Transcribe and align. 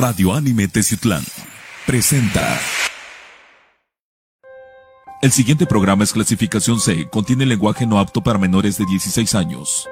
Radio 0.00 0.32
Anime 0.32 0.66
Teciutlán 0.66 1.22
presenta. 1.84 2.58
El 5.20 5.30
siguiente 5.30 5.66
programa 5.66 6.04
es 6.04 6.14
clasificación 6.14 6.80
C, 6.80 7.06
contiene 7.10 7.44
lenguaje 7.44 7.86
no 7.86 7.98
apto 7.98 8.22
para 8.22 8.38
menores 8.38 8.78
de 8.78 8.86
16 8.86 9.34
años. 9.34 9.86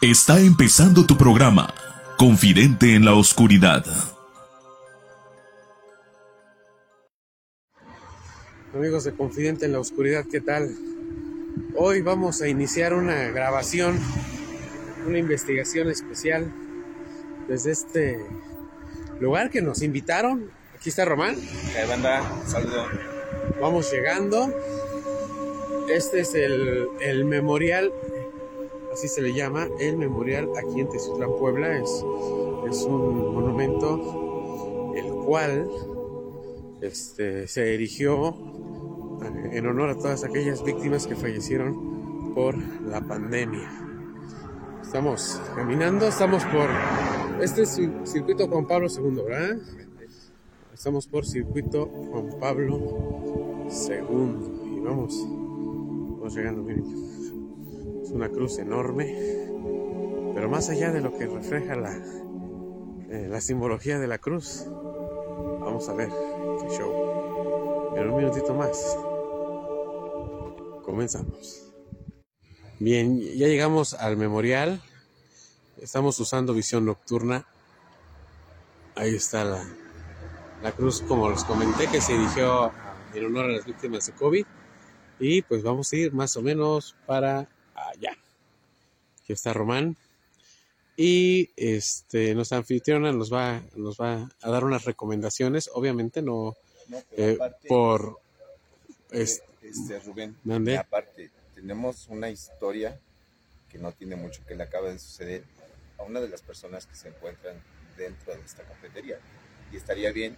Está 0.00 0.40
empezando 0.40 1.04
tu 1.04 1.18
programa, 1.18 1.74
Confidente 2.16 2.94
en 2.94 3.04
la 3.04 3.12
Oscuridad. 3.12 3.84
Amigos 8.76 9.04
de 9.04 9.12
Confidente 9.12 9.64
en 9.64 9.72
la 9.72 9.80
Oscuridad, 9.80 10.26
¿qué 10.30 10.42
tal? 10.42 10.76
Hoy 11.76 12.02
vamos 12.02 12.42
a 12.42 12.48
iniciar 12.48 12.92
una 12.92 13.30
grabación, 13.30 13.98
una 15.06 15.18
investigación 15.18 15.88
especial 15.88 16.52
desde 17.48 17.70
este 17.70 18.20
lugar 19.18 19.48
que 19.48 19.62
nos 19.62 19.80
invitaron. 19.80 20.50
Aquí 20.74 20.90
está 20.90 21.06
Román. 21.06 21.36
¿Qué 21.36 21.86
banda? 21.88 22.22
Saludo. 22.46 22.84
Vamos 23.62 23.90
llegando. 23.90 24.52
Este 25.90 26.20
es 26.20 26.34
el, 26.34 26.86
el 27.00 27.24
memorial, 27.24 27.90
así 28.92 29.08
se 29.08 29.22
le 29.22 29.32
llama, 29.32 29.68
el 29.80 29.96
memorial 29.96 30.50
aquí 30.54 30.80
en 30.80 30.90
Tezutlán, 30.90 31.30
Puebla. 31.38 31.78
Es, 31.78 31.90
es 32.70 32.82
un 32.82 33.32
monumento 33.32 34.92
el 34.94 35.06
cual 35.24 35.66
este, 36.82 37.48
se 37.48 37.74
erigió 37.74 38.36
en 39.26 39.66
honor 39.66 39.90
a 39.90 39.94
todas 39.94 40.24
aquellas 40.24 40.64
víctimas 40.64 41.06
que 41.06 41.16
fallecieron 41.16 42.32
por 42.34 42.56
la 42.56 43.00
pandemia. 43.00 43.70
Estamos 44.82 45.40
caminando, 45.54 46.06
estamos 46.06 46.44
por 46.44 46.70
este 47.42 47.66
circuito 47.66 48.46
Juan 48.48 48.66
Pablo 48.66 48.88
II, 48.88 49.22
¿verdad? 49.26 49.56
Estamos 50.72 51.06
por 51.06 51.26
circuito 51.26 51.86
Juan 51.86 52.38
Pablo 52.38 52.78
II 53.70 54.76
y 54.76 54.80
vamos, 54.80 55.18
vamos 56.18 56.34
llegando, 56.34 56.62
miren. 56.62 56.84
Es 58.02 58.10
una 58.10 58.28
cruz 58.28 58.58
enorme, 58.58 59.16
pero 60.34 60.48
más 60.48 60.68
allá 60.68 60.92
de 60.92 61.00
lo 61.00 61.16
que 61.16 61.26
refleja 61.26 61.74
la, 61.74 61.98
eh, 63.10 63.40
simbología 63.40 63.98
de 63.98 64.06
la 64.06 64.18
cruz, 64.18 64.66
vamos 65.60 65.88
a 65.88 65.94
ver 65.94 66.10
qué 66.60 66.68
show. 66.76 66.92
En 67.96 68.10
un 68.10 68.16
minutito 68.16 68.54
más. 68.54 68.96
Comenzamos. 70.86 71.64
Bien, 72.78 73.20
ya 73.20 73.48
llegamos 73.48 73.92
al 73.94 74.16
memorial. 74.16 74.80
Estamos 75.82 76.18
usando 76.20 76.54
visión 76.54 76.84
nocturna. 76.86 77.46
Ahí 78.94 79.14
está 79.14 79.44
la, 79.44 79.68
la 80.62 80.72
cruz, 80.72 81.02
como 81.02 81.28
les 81.30 81.44
comenté, 81.44 81.88
que 81.88 82.00
se 82.00 82.14
erigió 82.14 82.72
en 83.14 83.24
honor 83.26 83.46
a 83.46 83.48
las 83.56 83.64
víctimas 83.66 84.06
de 84.06 84.12
COVID. 84.12 84.46
Y 85.18 85.42
pues 85.42 85.62
vamos 85.62 85.92
a 85.92 85.96
ir 85.96 86.12
más 86.12 86.36
o 86.36 86.42
menos 86.42 86.94
para 87.06 87.48
allá. 87.74 88.16
Aquí 89.22 89.32
está 89.32 89.52
Román. 89.52 89.96
Y 90.96 91.50
este, 91.56 92.34
nuestra 92.34 92.58
anfitriona 92.58 93.12
nos 93.12 93.30
va, 93.30 93.60
nos 93.74 93.98
va 93.98 94.30
a 94.40 94.50
dar 94.50 94.64
unas 94.64 94.84
recomendaciones. 94.84 95.68
Obviamente 95.74 96.22
no, 96.22 96.54
eh, 97.12 97.36
por... 97.68 98.18
es- 99.10 99.42
este, 99.68 99.98
Rubén, 100.00 100.36
¿Mande? 100.44 100.76
aparte, 100.76 101.30
tenemos 101.54 102.06
una 102.08 102.30
historia 102.30 102.98
que 103.68 103.78
no 103.78 103.92
tiene 103.92 104.16
mucho 104.16 104.44
que 104.46 104.54
le 104.54 104.62
acaba 104.62 104.88
de 104.90 104.98
suceder 104.98 105.44
a 105.98 106.02
una 106.02 106.20
de 106.20 106.28
las 106.28 106.42
personas 106.42 106.86
que 106.86 106.94
se 106.94 107.08
encuentran 107.08 107.56
dentro 107.96 108.34
de 108.34 108.40
esta 108.42 108.62
cafetería. 108.62 109.18
Y 109.72 109.76
estaría 109.76 110.12
bien 110.12 110.36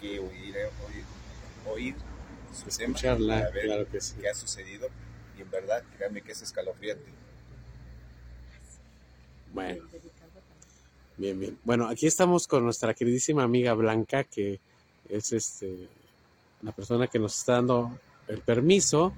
que 0.00 0.18
oír, 0.18 0.54
oír, 0.86 1.04
oír 1.66 1.94
su 2.52 2.68
escucharla, 2.68 3.40
para 3.40 3.50
ver 3.50 3.64
claro 3.64 3.90
que 3.90 4.00
sí. 4.00 4.14
qué 4.20 4.28
ha 4.28 4.34
sucedido. 4.34 4.88
Y 5.36 5.42
en 5.42 5.50
verdad, 5.50 5.82
créanme 5.96 6.22
que 6.22 6.32
es 6.32 6.42
escalofriante. 6.42 7.10
Bueno. 9.52 9.84
Bien, 11.16 11.38
bien. 11.40 11.58
Bueno, 11.64 11.88
aquí 11.88 12.06
estamos 12.06 12.46
con 12.46 12.64
nuestra 12.64 12.92
queridísima 12.94 13.42
amiga 13.42 13.72
Blanca, 13.72 14.24
que 14.24 14.60
es 15.08 15.32
este 15.32 15.88
la 16.62 16.72
persona 16.72 17.06
que 17.06 17.18
nos 17.18 17.38
está 17.38 17.54
dando 17.54 17.98
el 18.28 18.40
permiso. 18.40 19.12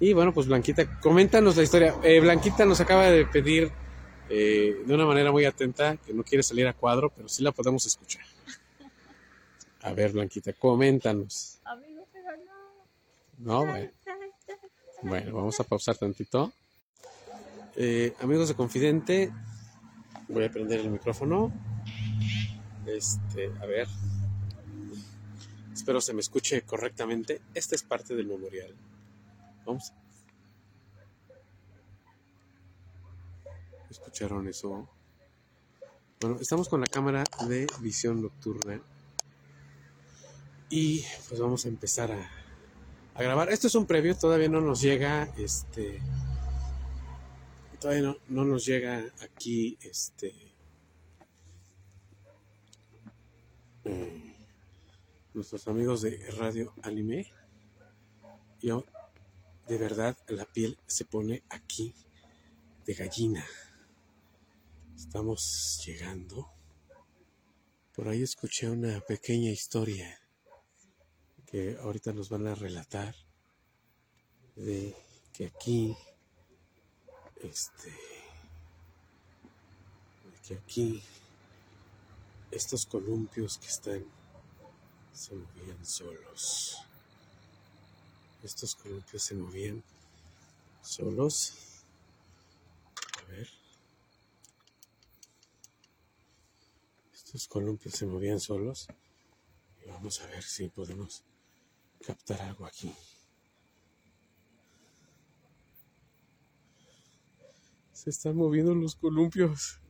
Y 0.00 0.12
bueno, 0.12 0.34
pues 0.34 0.46
Blanquita, 0.46 1.00
coméntanos 1.00 1.56
la 1.56 1.62
historia. 1.62 1.94
Eh, 2.02 2.20
Blanquita 2.20 2.64
nos 2.64 2.80
acaba 2.80 3.10
de 3.10 3.24
pedir 3.26 3.70
eh, 4.28 4.82
de 4.84 4.94
una 4.94 5.06
manera 5.06 5.30
muy 5.30 5.44
atenta 5.44 5.96
que 5.96 6.12
no 6.12 6.24
quiere 6.24 6.42
salir 6.42 6.66
a 6.66 6.72
cuadro, 6.72 7.10
pero 7.14 7.28
sí 7.28 7.42
la 7.42 7.52
podemos 7.52 7.86
escuchar. 7.86 8.24
A 9.82 9.92
ver, 9.92 10.12
Blanquita, 10.12 10.52
coméntanos. 10.52 11.60
Amigo, 11.64 12.06
pero 12.12 12.28
no. 13.38 13.64
No, 13.64 13.66
bueno. 13.66 13.90
Bueno, 15.02 15.34
vamos 15.34 15.58
a 15.58 15.64
pausar 15.64 15.96
tantito. 15.96 16.52
Eh, 17.74 18.14
amigos 18.20 18.48
de 18.48 18.54
Confidente, 18.54 19.32
voy 20.28 20.44
a 20.44 20.50
prender 20.50 20.80
el 20.80 20.90
micrófono. 20.90 21.52
Este, 22.86 23.50
a 23.60 23.66
ver. 23.66 23.88
Espero 25.82 26.00
se 26.00 26.14
me 26.14 26.20
escuche 26.20 26.62
correctamente. 26.62 27.40
Esta 27.54 27.74
es 27.74 27.82
parte 27.82 28.14
del 28.14 28.28
memorial. 28.28 28.72
Vamos. 29.66 29.92
¿Escucharon 33.90 34.46
eso? 34.46 34.88
Bueno, 36.20 36.38
estamos 36.40 36.68
con 36.68 36.82
la 36.82 36.86
cámara 36.86 37.24
de 37.48 37.66
visión 37.80 38.22
nocturna. 38.22 38.80
Y 40.70 41.04
pues 41.28 41.40
vamos 41.40 41.64
a 41.64 41.68
empezar 41.68 42.12
a, 42.12 42.30
grabar. 43.20 43.50
Esto 43.50 43.66
es 43.66 43.74
un 43.74 43.86
previo, 43.86 44.16
todavía 44.16 44.48
no 44.48 44.60
nos 44.60 44.80
llega, 44.80 45.34
este, 45.36 45.98
todavía 47.80 48.02
no, 48.02 48.16
no 48.28 48.44
nos 48.44 48.64
llega 48.64 49.04
aquí, 49.20 49.76
este, 49.82 50.32
nuestros 55.34 55.66
amigos 55.66 56.02
de 56.02 56.30
Radio 56.32 56.74
Anime. 56.82 57.26
Yo, 58.60 58.84
de 59.66 59.78
verdad, 59.78 60.16
la 60.28 60.44
piel 60.44 60.78
se 60.86 61.04
pone 61.04 61.42
aquí 61.48 61.94
de 62.84 62.94
gallina. 62.94 63.46
Estamos 64.94 65.82
llegando. 65.86 66.50
Por 67.94 68.08
ahí 68.08 68.22
escuché 68.22 68.68
una 68.68 69.00
pequeña 69.00 69.50
historia 69.50 70.20
que 71.46 71.76
ahorita 71.80 72.12
nos 72.12 72.28
van 72.28 72.46
a 72.46 72.54
relatar 72.54 73.14
de 74.56 74.94
que 75.32 75.46
aquí 75.46 75.96
este 77.42 77.90
de 80.24 80.38
que 80.46 80.54
aquí 80.54 81.02
estos 82.50 82.86
columpios 82.86 83.58
que 83.58 83.66
están 83.66 84.21
se 85.22 85.34
movían 85.34 85.84
solos 85.84 86.76
estos 88.42 88.74
columpios 88.74 89.22
se 89.22 89.34
movían 89.34 89.82
solos 90.82 91.54
a 93.18 93.30
ver 93.30 93.48
estos 97.12 97.46
columpios 97.46 97.94
se 97.94 98.06
movían 98.06 98.40
solos 98.40 98.88
y 99.84 99.88
vamos 99.88 100.20
a 100.20 100.26
ver 100.26 100.42
si 100.42 100.68
podemos 100.68 101.24
captar 102.02 102.42
algo 102.42 102.66
aquí. 102.66 102.92
Se 107.92 108.10
están 108.10 108.36
moviendo 108.36 108.74
los 108.74 108.96
columpios. 108.96 109.81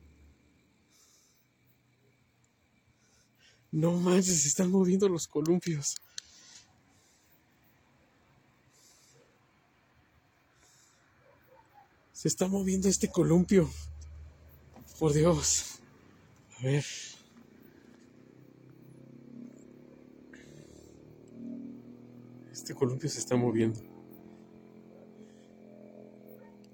No 3.73 3.91
manches, 3.93 4.43
se 4.43 4.49
están 4.49 4.69
moviendo 4.69 5.09
los 5.09 5.27
columpios. 5.27 5.95
Se 12.11 12.27
está 12.27 12.47
moviendo 12.47 12.87
este 12.87 13.07
columpio. 13.09 13.67
Por 14.99 15.11
Dios. 15.11 15.79
A 16.59 16.65
ver. 16.65 16.85
Este 22.51 22.75
columpio 22.75 23.09
se 23.09 23.17
está 23.17 23.35
moviendo. 23.35 23.79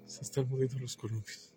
Se 0.04 0.20
están 0.20 0.46
moviendo 0.50 0.78
los 0.78 0.98
columpios. 0.98 1.49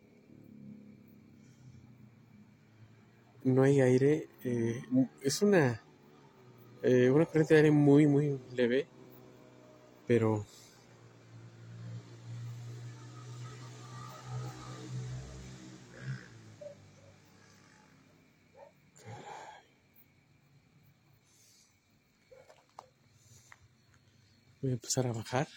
no 3.43 3.63
hay 3.63 3.81
aire. 3.81 4.29
Eh, 4.43 4.81
es 5.21 5.41
una, 5.41 5.81
eh, 6.81 7.09
una 7.09 7.25
corriente 7.25 7.53
de 7.53 7.59
aire 7.61 7.71
muy, 7.71 8.07
muy 8.07 8.39
leve, 8.51 8.87
pero... 10.07 10.45
Voy 24.61 24.71
a 24.71 24.75
empezar 24.75 25.05
a 25.07 25.11
bajar. 25.11 25.47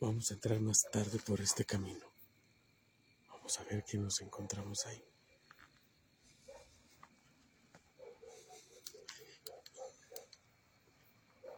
Vamos 0.00 0.30
a 0.30 0.34
entrar 0.34 0.60
más 0.60 0.82
tarde 0.92 1.18
por 1.18 1.40
este 1.40 1.64
camino. 1.64 2.09
Vamos 3.50 3.66
a 3.66 3.74
ver 3.74 3.84
qué 3.84 3.98
nos 3.98 4.20
encontramos 4.20 4.86
ahí. 4.86 5.04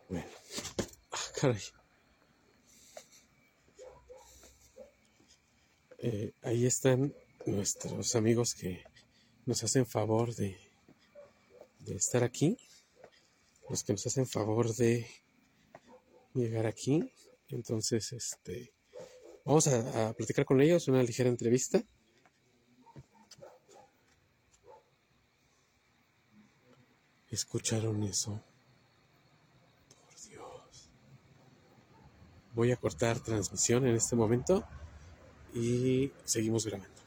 Bueno. 0.09 0.27
Ah, 1.11 1.19
caray. 1.39 1.61
Eh, 5.99 6.33
ahí 6.41 6.65
están 6.65 7.15
nuestros 7.45 8.17
amigos 8.17 8.55
que 8.55 8.83
nos 9.45 9.63
hacen 9.63 9.85
favor 9.85 10.35
de, 10.35 10.57
de 11.81 11.95
estar 11.95 12.25
aquí. 12.25 12.57
Los 13.69 13.85
que 13.85 13.93
nos 13.93 14.07
hacen 14.07 14.27
favor 14.27 14.75
de 14.75 15.07
llegar 16.33 16.65
aquí. 16.65 17.13
Entonces, 17.49 18.15
este, 18.15 18.73
vamos 19.45 19.69
a, 19.69 20.13
platicar 20.15 20.45
con 20.45 20.61
ellos, 20.61 20.89
una 20.89 21.03
ligera 21.03 21.29
entrevista. 21.29 21.83
¿Escucharon 27.29 28.03
eso? 28.03 28.43
Por 30.05 30.29
Dios. 30.29 30.91
Voy 32.55 32.73
a 32.73 32.77
cortar 32.77 33.21
transmisión 33.21 33.87
en 33.87 33.95
este 33.95 34.17
momento 34.17 34.65
y 35.55 36.13
seguimos 36.25 36.67
grabando. 36.67 37.02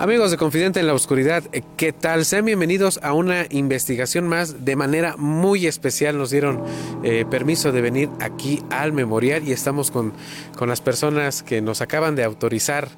Amigos 0.00 0.30
de 0.30 0.38
Confidente 0.38 0.80
en 0.80 0.86
la 0.86 0.94
Oscuridad, 0.94 1.44
eh, 1.52 1.60
¿qué 1.76 1.92
tal? 1.92 2.24
Sean 2.24 2.46
bienvenidos 2.46 2.98
a 3.02 3.12
una 3.12 3.44
investigación 3.50 4.26
más 4.26 4.64
de 4.64 4.74
manera 4.74 5.14
muy 5.18 5.66
especial. 5.66 6.16
Nos 6.16 6.30
dieron 6.30 6.64
eh, 7.04 7.26
permiso 7.30 7.70
de 7.70 7.82
venir 7.82 8.08
aquí 8.18 8.62
al 8.70 8.94
memorial 8.94 9.46
y 9.46 9.52
estamos 9.52 9.90
con, 9.90 10.14
con 10.56 10.70
las 10.70 10.80
personas 10.80 11.42
que 11.42 11.60
nos 11.60 11.82
acaban 11.82 12.16
de 12.16 12.24
autorizar 12.24 12.88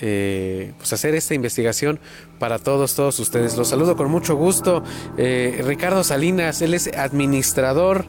eh, 0.00 0.72
pues 0.78 0.94
hacer 0.94 1.14
esta 1.14 1.34
investigación 1.34 2.00
para 2.38 2.58
todos, 2.58 2.94
todos 2.94 3.20
ustedes. 3.20 3.54
Los 3.58 3.68
saludo 3.68 3.94
con 3.94 4.10
mucho 4.10 4.34
gusto. 4.34 4.82
Eh, 5.18 5.62
Ricardo 5.62 6.04
Salinas, 6.04 6.62
él 6.62 6.72
es 6.72 6.88
administrador, 6.96 8.06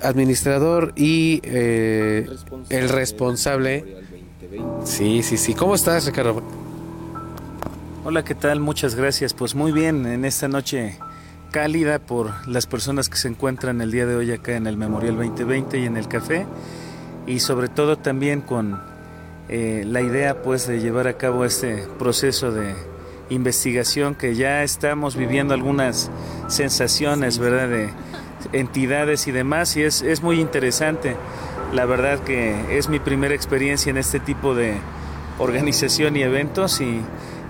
administrador 0.00 0.94
y 0.96 1.42
eh, 1.44 2.30
el 2.70 2.88
responsable. 2.88 3.98
Sí, 4.84 5.22
sí, 5.22 5.36
sí. 5.36 5.52
¿Cómo 5.52 5.74
estás, 5.74 6.06
Ricardo? 6.06 6.42
Hola, 8.04 8.24
¿qué 8.24 8.34
tal? 8.34 8.58
Muchas 8.58 8.96
gracias. 8.96 9.32
Pues 9.32 9.54
muy 9.54 9.70
bien, 9.70 10.06
en 10.06 10.24
esta 10.24 10.48
noche 10.48 10.98
cálida 11.52 12.00
por 12.00 12.32
las 12.48 12.66
personas 12.66 13.08
que 13.08 13.16
se 13.16 13.28
encuentran 13.28 13.80
el 13.80 13.92
día 13.92 14.06
de 14.06 14.16
hoy 14.16 14.32
acá 14.32 14.56
en 14.56 14.66
el 14.66 14.76
Memorial 14.76 15.14
2020 15.14 15.78
y 15.78 15.84
en 15.84 15.96
el 15.96 16.08
café 16.08 16.44
y 17.28 17.38
sobre 17.38 17.68
todo 17.68 17.98
también 17.98 18.40
con 18.40 18.82
eh, 19.48 19.84
la 19.86 20.00
idea 20.00 20.42
pues 20.42 20.66
de 20.66 20.80
llevar 20.80 21.06
a 21.06 21.16
cabo 21.16 21.44
este 21.44 21.86
proceso 22.00 22.50
de 22.50 22.74
investigación 23.30 24.16
que 24.16 24.34
ya 24.34 24.64
estamos 24.64 25.14
viviendo 25.14 25.54
algunas 25.54 26.10
sensaciones, 26.48 27.38
¿verdad? 27.38 27.68
De 27.68 27.90
entidades 28.52 29.28
y 29.28 29.30
demás 29.30 29.76
y 29.76 29.84
es, 29.84 30.02
es 30.02 30.24
muy 30.24 30.40
interesante. 30.40 31.14
La 31.72 31.84
verdad 31.84 32.18
que 32.18 32.76
es 32.76 32.88
mi 32.88 32.98
primera 32.98 33.36
experiencia 33.36 33.90
en 33.90 33.96
este 33.96 34.18
tipo 34.18 34.56
de 34.56 34.74
organización 35.38 36.16
y 36.16 36.22
eventos 36.22 36.80
y, 36.80 37.00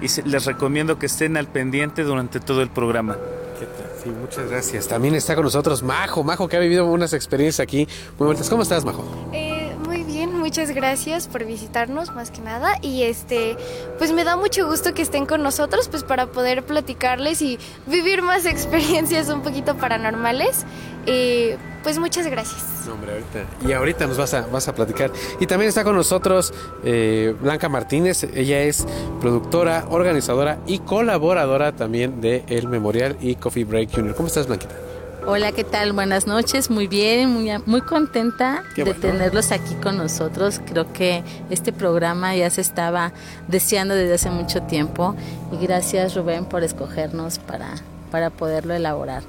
y 0.03 0.09
se- 0.09 0.23
les 0.25 0.45
recomiendo 0.45 0.99
que 0.99 1.07
estén 1.07 1.37
al 1.37 1.47
pendiente 1.47 2.03
durante 2.03 2.41
todo 2.41 2.61
el 2.63 2.69
programa. 2.69 3.17
¿Qué 3.59 3.67
tal? 3.67 3.91
Sí, 4.03 4.11
muchas 4.11 4.51
gracias. 4.51 4.89
También 4.89 5.15
está 5.15 5.35
con 5.37 5.45
nosotros 5.45 5.83
Majo, 5.83 6.25
Majo 6.25 6.49
que 6.49 6.57
ha 6.57 6.61
vivido 6.61 6.87
unas 6.87 7.13
experiencias 7.13 7.61
aquí 7.61 7.87
muy 8.19 8.27
bonitas. 8.27 8.51
¿Cómo 8.51 8.63
estás, 8.63 8.85
Majo? 8.85 9.05
Eh, 9.33 9.73
muy 9.87 10.03
bien, 10.03 10.37
muchas 10.37 10.71
gracias 10.73 11.29
por 11.29 11.45
visitarnos 11.45 12.13
más 12.15 12.31
que 12.33 12.41
nada 12.41 12.73
y 12.83 13.03
este 13.05 13.57
pues 13.99 14.13
me 14.13 14.25
da 14.25 14.37
mucho 14.37 14.67
gusto 14.67 14.93
que 14.95 15.03
estén 15.03 15.27
con 15.27 15.43
nosotros 15.43 15.89
pues 15.89 16.03
para 16.03 16.27
poder 16.27 16.65
platicarles 16.65 17.41
y 17.43 17.59
vivir 17.87 18.23
más 18.23 18.45
experiencias 18.47 19.29
un 19.29 19.43
poquito 19.43 19.77
paranormales. 19.77 20.65
Eh, 21.07 21.57
pues 21.83 21.99
muchas 21.99 22.27
gracias. 22.27 22.63
No, 22.87 22.95
hombre, 22.95 23.13
ahorita. 23.13 23.69
Y 23.69 23.73
ahorita 23.73 24.07
nos 24.07 24.19
vas 24.19 24.35
a, 24.35 24.47
vas 24.47 24.69
a 24.69 24.75
platicar. 24.75 25.11
Y 25.41 25.47
también 25.47 25.69
está 25.69 25.85
con 25.85 25.97
nosotros 25.97 26.53
eh, 26.85 27.35
Blanca 27.41 27.69
Martínez. 27.69 28.25
Ella 28.35 28.61
es 28.63 28.87
productora, 29.21 29.87
organizadora 29.91 30.59
y 30.67 30.79
colaboradora 30.81 31.73
también 31.73 32.21
de 32.21 32.45
El 32.49 32.69
Memorial 32.69 33.17
y 33.21 33.35
Coffee 33.37 33.65
Break 33.65 33.95
Junior. 33.95 34.15
¿Cómo 34.15 34.29
estás, 34.29 34.47
Blanquita? 34.47 34.75
Hola, 35.25 35.53
¿qué 35.53 35.63
tal? 35.63 35.93
Buenas 35.93 36.27
noches, 36.27 36.69
muy 36.69 36.89
bien, 36.89 37.31
muy, 37.31 37.49
muy 37.65 37.81
contenta 37.81 38.65
Qué 38.75 38.83
de 38.83 38.93
bueno. 38.93 39.01
tenerlos 39.01 39.53
aquí 39.53 39.75
con 39.77 39.97
nosotros. 39.97 40.61
Creo 40.67 40.93
que 40.93 41.23
este 41.49 41.73
programa 41.73 42.35
ya 42.35 42.51
se 42.51 42.61
estaba 42.61 43.13
deseando 43.47 43.95
desde 43.95 44.15
hace 44.15 44.31
mucho 44.31 44.63
tiempo 44.63 45.15
y 45.53 45.65
gracias 45.65 46.17
Rubén 46.17 46.45
por 46.45 46.65
escogernos 46.65 47.39
para, 47.39 47.77
para 48.13 48.31
poderlo 48.31 48.75
elaborar. 48.75 49.23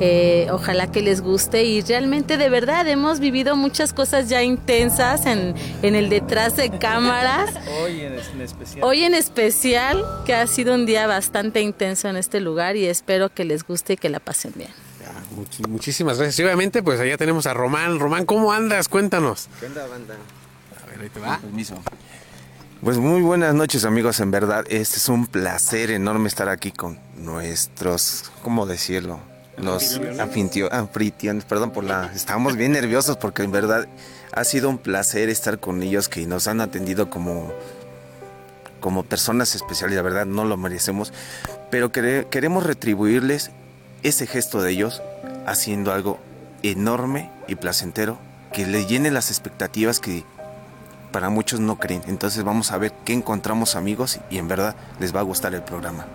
Eh, 0.00 0.48
ojalá 0.50 0.90
que 0.90 1.02
les 1.02 1.20
guste 1.20 1.64
y 1.64 1.82
realmente 1.82 2.38
de 2.38 2.48
verdad 2.48 2.88
hemos 2.88 3.20
vivido 3.20 3.54
muchas 3.54 3.92
cosas 3.92 4.30
ya 4.30 4.42
intensas 4.42 5.26
en, 5.26 5.54
en 5.82 5.94
el 5.94 6.08
detrás 6.08 6.56
de 6.56 6.70
cámaras. 6.70 7.50
Hoy 7.84 8.00
en, 8.00 8.14
especial. 8.40 8.82
Hoy 8.84 9.04
en 9.04 9.14
especial, 9.14 10.02
que 10.24 10.34
ha 10.34 10.46
sido 10.46 10.74
un 10.74 10.86
día 10.86 11.06
bastante 11.06 11.60
intenso 11.60 12.08
en 12.08 12.16
este 12.16 12.40
lugar 12.40 12.76
y 12.76 12.86
espero 12.86 13.28
que 13.32 13.44
les 13.44 13.62
guste 13.64 13.92
y 13.92 13.96
que 13.98 14.08
la 14.08 14.20
pasen 14.20 14.52
bien. 14.56 14.70
Ya, 15.00 15.12
much- 15.36 15.68
muchísimas 15.68 16.16
gracias. 16.16 16.38
Y 16.38 16.44
obviamente, 16.44 16.82
pues 16.82 16.98
allá 16.98 17.18
tenemos 17.18 17.46
a 17.46 17.52
Román. 17.52 17.98
Román, 18.00 18.24
¿cómo 18.24 18.52
andas? 18.52 18.88
Cuéntanos. 18.88 19.48
¿Qué 19.60 19.66
onda, 19.66 19.86
banda? 19.86 20.14
A 20.82 20.86
ver, 20.90 21.00
ahí 21.02 21.08
te 21.10 21.20
va. 21.20 21.38
Permiso. 21.40 21.74
Pues 22.82 22.96
muy 22.96 23.20
buenas 23.20 23.54
noches 23.54 23.84
amigos, 23.84 24.20
en 24.20 24.30
verdad 24.30 24.64
este 24.70 24.96
es 24.96 25.08
un 25.10 25.26
placer 25.26 25.90
enorme 25.90 26.28
estar 26.28 26.48
aquí 26.48 26.72
con 26.72 26.98
nuestros, 27.16 28.30
¿cómo 28.42 28.64
decirlo? 28.64 29.20
Los 29.58 30.00
anfitriones, 30.18 31.44
perdón 31.44 31.72
por 31.72 31.84
la... 31.84 32.10
Estamos 32.14 32.56
bien 32.56 32.72
nerviosos 32.72 33.18
porque 33.18 33.42
en 33.42 33.52
verdad 33.52 33.86
ha 34.32 34.44
sido 34.44 34.70
un 34.70 34.78
placer 34.78 35.28
estar 35.28 35.58
con 35.60 35.82
ellos 35.82 36.08
que 36.08 36.26
nos 36.26 36.46
han 36.48 36.62
atendido 36.62 37.10
como, 37.10 37.52
como 38.80 39.02
personas 39.02 39.54
especiales, 39.54 39.96
la 39.96 40.02
verdad 40.02 40.24
no 40.24 40.46
lo 40.46 40.56
merecemos, 40.56 41.12
pero 41.70 41.92
quere- 41.92 42.26
queremos 42.30 42.64
retribuirles 42.64 43.50
ese 44.02 44.26
gesto 44.26 44.62
de 44.62 44.70
ellos 44.72 45.02
haciendo 45.46 45.92
algo 45.92 46.18
enorme 46.62 47.30
y 47.46 47.56
placentero 47.56 48.18
que 48.54 48.66
le 48.66 48.86
llene 48.86 49.10
las 49.10 49.28
expectativas 49.30 50.00
que 50.00 50.24
para 51.12 51.30
muchos 51.30 51.60
no 51.60 51.76
creen. 51.76 52.02
Entonces 52.06 52.44
vamos 52.44 52.72
a 52.72 52.78
ver 52.78 52.92
qué 53.04 53.12
encontramos 53.12 53.76
amigos 53.76 54.20
y 54.30 54.38
en 54.38 54.48
verdad 54.48 54.74
les 54.98 55.14
va 55.14 55.20
a 55.20 55.24
gustar 55.24 55.54
el 55.54 55.62
programa. 55.62 56.06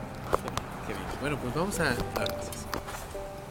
Bueno, 1.21 1.37
pues 1.37 1.55
vamos 1.55 1.79
a... 1.79 2.64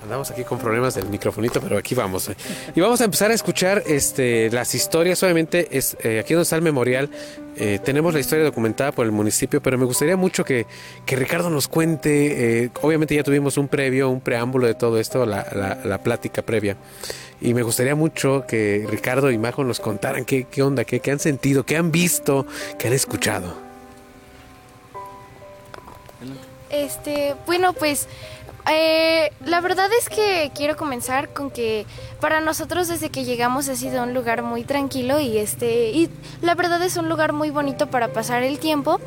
Andamos 0.04 0.30
aquí 0.30 0.44
con 0.44 0.58
problemas 0.58 0.94
del 0.94 1.08
microfonito, 1.08 1.62
pero 1.62 1.78
aquí 1.78 1.94
vamos. 1.94 2.28
eh. 2.28 2.37
Y 2.75 2.80
vamos 2.82 3.00
a 3.00 3.04
empezar 3.04 3.30
a 3.30 3.34
escuchar 3.34 3.82
este, 3.87 4.50
las 4.50 4.75
historias. 4.75 5.23
Obviamente, 5.23 5.66
es, 5.78 5.96
eh, 6.04 6.18
aquí 6.20 6.34
donde 6.34 6.42
está 6.42 6.56
el 6.56 6.62
memorial, 6.62 7.08
eh, 7.56 7.78
tenemos 7.82 8.12
la 8.12 8.20
historia 8.20 8.44
documentada 8.44 8.92
por 8.92 9.06
el 9.06 9.12
municipio, 9.12 9.62
pero 9.62 9.78
me 9.78 9.87
gustaría 9.87 10.14
mucho 10.18 10.44
que, 10.44 10.66
que 11.06 11.16
Ricardo 11.16 11.49
nos 11.49 11.68
cuente. 11.68 12.70
obviamente 12.82 13.14
ya 13.14 13.23
tuvimos 13.23 13.56
un 13.56 13.66
previo, 13.66 14.11
un 14.11 14.20
preámbulo 14.20 14.66
de 14.66 14.75
todo 14.75 15.00
esto, 15.00 15.25
la, 15.25 15.46
la- 15.52 15.78
la 15.82 15.99
plática 15.99 16.42
previa. 16.42 16.76
Y 17.40 17.54
me 17.54 17.62
gustaría 17.62 17.94
mucho 17.94 18.44
que 18.46 18.87
Ricardo 18.90 19.30
y 19.30 19.38
Majo 19.38 19.64
nos 19.64 19.80
contaran 19.80 20.26
qué, 20.26 20.44
qué 20.50 20.62
onda, 20.62 20.84
qué, 20.84 21.00
qué 21.00 21.12
han 21.12 21.18
sentido, 21.18 21.64
qué 21.64 21.78
han 21.78 21.90
visto, 21.90 22.46
qué 22.78 22.88
han 22.88 22.92
escuchado. 22.92 23.54
Este, 26.70 27.34
bueno, 27.46 27.73
pues 27.73 28.08
eh, 28.71 29.30
la 29.44 29.61
verdad 29.61 29.90
es 29.99 30.09
que 30.09 30.50
quiero 30.54 30.76
comenzar 30.76 31.33
con 31.33 31.50
que 31.50 31.87
para 32.21 32.40
nosotros 32.40 32.88
desde 32.88 33.11
que 33.11 33.25
llegamos 33.25 33.68
ha 33.68 33.76
sido 33.76 34.02
un 34.02 34.14
lugar 34.14 34.42
muy 34.42 34.64
tranquilo 34.64 35.21
y 35.21 35.38
este 35.38 35.90
y 35.90 36.11
la 36.40 36.54
verdad 36.54 36.83
es 36.83 36.97
un 36.97 37.09
lugar 37.09 37.33
muy 37.33 37.50
bonito 37.50 37.88
para 37.88 38.09
pasar 38.09 38.42
el 38.42 38.59
tiempo. 38.59 39.00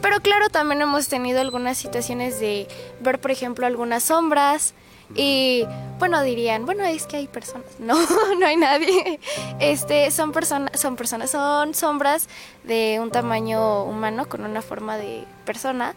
Pero 0.00 0.20
claro, 0.20 0.50
también 0.50 0.82
hemos 0.82 1.08
tenido 1.08 1.40
algunas 1.40 1.78
situaciones 1.78 2.38
de 2.40 2.68
ver, 3.00 3.20
por 3.20 3.30
ejemplo, 3.30 3.66
algunas 3.66 4.02
sombras 4.02 4.74
y 5.14 5.64
bueno, 5.98 6.22
dirían, 6.22 6.66
bueno, 6.66 6.84
es 6.84 7.06
que 7.06 7.16
hay 7.16 7.28
personas. 7.28 7.66
No, 7.78 7.94
no 8.38 8.46
hay 8.46 8.56
nadie. 8.56 9.20
Este, 9.60 10.10
son 10.10 10.32
personas, 10.32 10.80
son 10.80 10.96
personas, 10.96 11.30
son 11.30 11.74
sombras 11.74 12.28
de 12.64 12.98
un 13.00 13.10
tamaño 13.10 13.84
humano 13.84 14.26
con 14.28 14.44
una 14.44 14.62
forma 14.62 14.96
de 14.96 15.24
persona. 15.44 15.94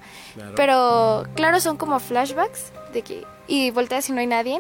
Pero 0.55 1.25
claro, 1.35 1.59
son 1.59 1.77
como 1.77 1.99
flashbacks 1.99 2.71
de 2.97 3.03
que 3.03 3.23
y 3.47 3.71
volteas 3.71 4.09
y 4.09 4.11
no 4.11 4.19
hay 4.19 4.27
nadie. 4.27 4.59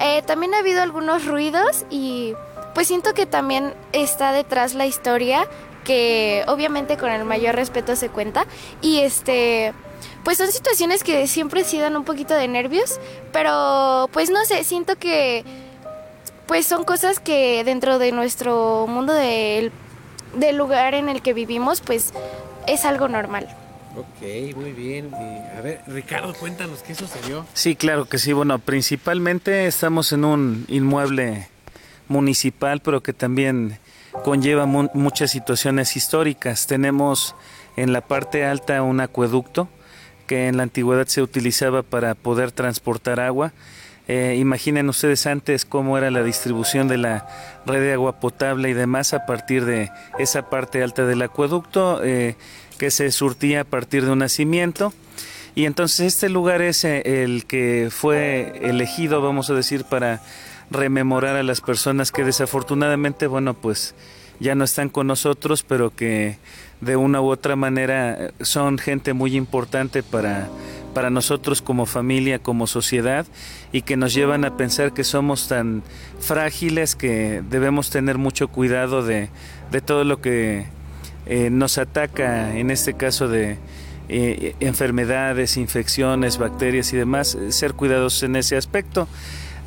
Eh, 0.00 0.22
también 0.22 0.54
ha 0.54 0.58
habido 0.58 0.82
algunos 0.82 1.26
ruidos 1.26 1.84
y 1.90 2.34
pues 2.74 2.88
siento 2.88 3.14
que 3.14 3.26
también 3.26 3.74
está 3.92 4.32
detrás 4.32 4.74
la 4.74 4.86
historia 4.86 5.46
que 5.84 6.44
obviamente 6.46 6.96
con 6.96 7.10
el 7.10 7.24
mayor 7.24 7.54
respeto 7.54 7.96
se 7.96 8.08
cuenta 8.08 8.46
y 8.80 9.00
este 9.00 9.72
pues 10.24 10.38
son 10.38 10.52
situaciones 10.52 11.02
que 11.02 11.26
siempre 11.26 11.64
sí 11.64 11.78
dan 11.78 11.96
un 11.96 12.04
poquito 12.04 12.34
de 12.34 12.46
nervios, 12.46 13.00
pero 13.32 14.08
pues 14.12 14.30
no 14.30 14.44
sé, 14.44 14.62
siento 14.62 14.96
que 14.96 15.44
pues 16.46 16.66
son 16.66 16.84
cosas 16.84 17.18
que 17.18 17.64
dentro 17.64 17.98
de 17.98 18.12
nuestro 18.12 18.86
mundo 18.88 19.12
del, 19.12 19.72
del 20.34 20.56
lugar 20.56 20.94
en 20.94 21.08
el 21.08 21.22
que 21.22 21.32
vivimos, 21.32 21.80
pues 21.80 22.12
es 22.66 22.84
algo 22.84 23.08
normal. 23.08 23.48
Ok, 23.96 24.56
muy 24.56 24.72
bien. 24.72 25.10
a 25.14 25.60
ver, 25.60 25.82
Ricardo, 25.86 26.32
cuéntanos 26.34 26.82
qué 26.82 26.94
sucedió. 26.94 27.46
Sí, 27.52 27.76
claro 27.76 28.06
que 28.06 28.18
sí. 28.18 28.32
Bueno, 28.32 28.58
principalmente 28.58 29.66
estamos 29.66 30.12
en 30.12 30.24
un 30.24 30.64
inmueble 30.68 31.48
municipal, 32.08 32.80
pero 32.80 33.02
que 33.02 33.12
también 33.12 33.78
conlleva 34.24 34.66
muchas 34.66 35.30
situaciones 35.30 35.96
históricas. 35.96 36.66
Tenemos 36.66 37.34
en 37.76 37.92
la 37.92 38.00
parte 38.00 38.44
alta 38.44 38.82
un 38.82 39.00
acueducto 39.00 39.68
que 40.26 40.48
en 40.48 40.56
la 40.56 40.62
antigüedad 40.62 41.06
se 41.06 41.22
utilizaba 41.22 41.82
para 41.82 42.14
poder 42.14 42.52
transportar 42.52 43.20
agua. 43.20 43.52
Eh, 44.08 44.36
imaginen 44.38 44.88
ustedes 44.88 45.26
antes 45.26 45.64
cómo 45.64 45.96
era 45.96 46.10
la 46.10 46.22
distribución 46.22 46.88
de 46.88 46.98
la 46.98 47.26
red 47.66 47.80
de 47.80 47.92
agua 47.92 48.18
potable 48.18 48.68
y 48.68 48.72
demás 48.72 49.14
a 49.14 49.26
partir 49.26 49.64
de 49.64 49.90
esa 50.18 50.50
parte 50.50 50.82
alta 50.82 51.04
del 51.04 51.22
acueducto. 51.22 52.02
Eh, 52.02 52.36
que 52.82 52.90
se 52.90 53.12
surtía 53.12 53.60
a 53.60 53.64
partir 53.64 54.04
de 54.04 54.10
un 54.10 54.18
nacimiento. 54.18 54.92
Y 55.54 55.66
entonces 55.66 56.00
este 56.00 56.28
lugar 56.28 56.62
es 56.62 56.82
eh, 56.82 57.22
el 57.22 57.44
que 57.46 57.90
fue 57.92 58.58
elegido, 58.60 59.22
vamos 59.22 59.50
a 59.50 59.54
decir, 59.54 59.84
para 59.84 60.20
rememorar 60.68 61.36
a 61.36 61.44
las 61.44 61.60
personas 61.60 62.10
que 62.10 62.24
desafortunadamente, 62.24 63.28
bueno, 63.28 63.54
pues 63.54 63.94
ya 64.40 64.56
no 64.56 64.64
están 64.64 64.88
con 64.88 65.06
nosotros, 65.06 65.62
pero 65.62 65.94
que 65.94 66.38
de 66.80 66.96
una 66.96 67.20
u 67.20 67.30
otra 67.30 67.54
manera 67.54 68.14
eh, 68.14 68.32
son 68.40 68.78
gente 68.78 69.12
muy 69.12 69.36
importante 69.36 70.02
para, 70.02 70.48
para 70.92 71.08
nosotros 71.08 71.62
como 71.62 71.86
familia, 71.86 72.40
como 72.40 72.66
sociedad, 72.66 73.26
y 73.70 73.82
que 73.82 73.96
nos 73.96 74.12
llevan 74.12 74.44
a 74.44 74.56
pensar 74.56 74.92
que 74.92 75.04
somos 75.04 75.46
tan 75.46 75.84
frágiles 76.18 76.96
que 76.96 77.44
debemos 77.48 77.90
tener 77.90 78.18
mucho 78.18 78.48
cuidado 78.48 79.04
de, 79.04 79.28
de 79.70 79.80
todo 79.80 80.02
lo 80.02 80.20
que 80.20 80.66
eh, 81.26 81.50
nos 81.50 81.78
ataca 81.78 82.56
en 82.56 82.70
este 82.70 82.94
caso 82.94 83.28
de 83.28 83.58
eh, 84.08 84.54
enfermedades, 84.60 85.56
infecciones, 85.56 86.38
bacterias 86.38 86.92
y 86.92 86.96
demás, 86.96 87.38
ser 87.50 87.74
cuidadosos 87.74 88.22
en 88.24 88.36
ese 88.36 88.56
aspecto. 88.56 89.08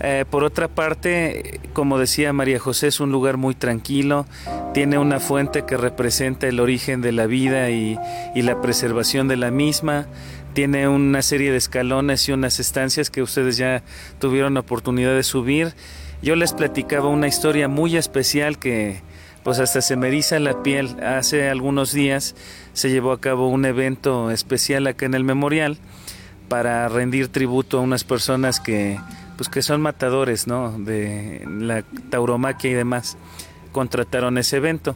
Eh, 0.02 0.26
por 0.30 0.44
otra 0.44 0.68
parte, 0.68 1.62
como 1.72 1.98
decía 1.98 2.34
María 2.34 2.60
José, 2.60 2.88
es 2.88 3.00
un 3.00 3.12
lugar 3.12 3.38
muy 3.38 3.56
tranquilo, 3.56 4.26
tiene 4.74 4.98
una 4.98 5.22
fuente 5.22 5.64
que 5.66 5.78
representa 5.78 6.48
el 6.48 6.60
origen 6.60 7.02
de 7.02 7.14
la 7.14 7.28
vida 7.28 7.70
y, 7.70 7.98
y 8.36 8.42
la 8.42 8.62
preservación 8.62 9.30
de 9.30 9.38
la 9.38 9.52
misma, 9.52 10.08
tiene 10.54 10.90
una 10.90 11.22
serie 11.22 11.52
de 11.52 11.58
escalones 11.58 12.28
y 12.28 12.34
unas 12.34 12.60
estancias 12.60 13.10
que 13.10 13.22
ustedes 13.22 13.56
ya 13.56 13.84
tuvieron 14.20 14.58
oportunidad 14.58 15.16
de 15.16 15.24
subir. 15.24 15.74
Yo 16.22 16.36
les 16.36 16.54
platicaba 16.54 17.08
una 17.08 17.28
historia 17.28 17.68
muy 17.70 17.96
especial 17.96 18.60
que, 18.60 19.02
pues 19.46 19.60
hasta 19.60 19.80
se 19.82 19.96
me 19.96 20.08
eriza 20.08 20.40
la 20.40 20.64
piel. 20.64 21.00
Hace 21.04 21.50
algunos 21.50 21.94
días 21.94 22.36
se 22.74 22.90
llevó 22.90 23.12
a 23.12 23.22
cabo 23.22 23.48
un 23.48 23.64
evento 23.66 24.32
especial 24.32 24.88
acá 24.88 25.06
en 25.06 25.14
el 25.14 25.24
memorial 25.24 25.78
para 26.50 26.88
rendir 26.88 27.28
tributo 27.28 27.78
a 27.78 27.82
unas 27.82 28.04
personas 28.04 28.60
que 28.60 29.00
pues 29.38 29.48
que 29.48 29.62
son 29.62 29.82
matadores, 29.82 30.48
¿no? 30.48 30.72
de 30.80 31.46
la 31.48 31.84
tauromaquia 32.10 32.72
y 32.72 32.74
demás. 32.74 33.20
Contrataron 33.72 34.40
ese 34.40 34.58
evento. 34.58 34.96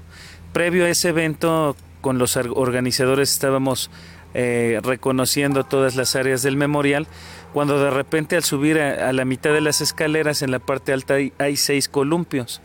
Previo 0.51 0.85
a 0.85 0.89
ese 0.89 1.09
evento 1.09 1.75
con 2.01 2.17
los 2.17 2.35
organizadores 2.35 3.31
estábamos 3.31 3.91
eh, 4.33 4.79
reconociendo 4.81 5.63
todas 5.63 5.95
las 5.95 6.15
áreas 6.15 6.41
del 6.41 6.57
memorial, 6.57 7.05
cuando 7.53 7.79
de 7.79 7.91
repente 7.91 8.35
al 8.35 8.43
subir 8.43 8.79
a, 8.79 9.13
la 9.13 9.25
mitad 9.25 9.53
de 9.53 9.61
las 9.61 9.79
escaleras 9.79 10.41
en 10.41 10.49
la 10.49 10.57
parte 10.57 10.91
alta 10.91 11.17
hay 11.37 11.55
seis 11.55 11.87
columpios. 11.87 12.63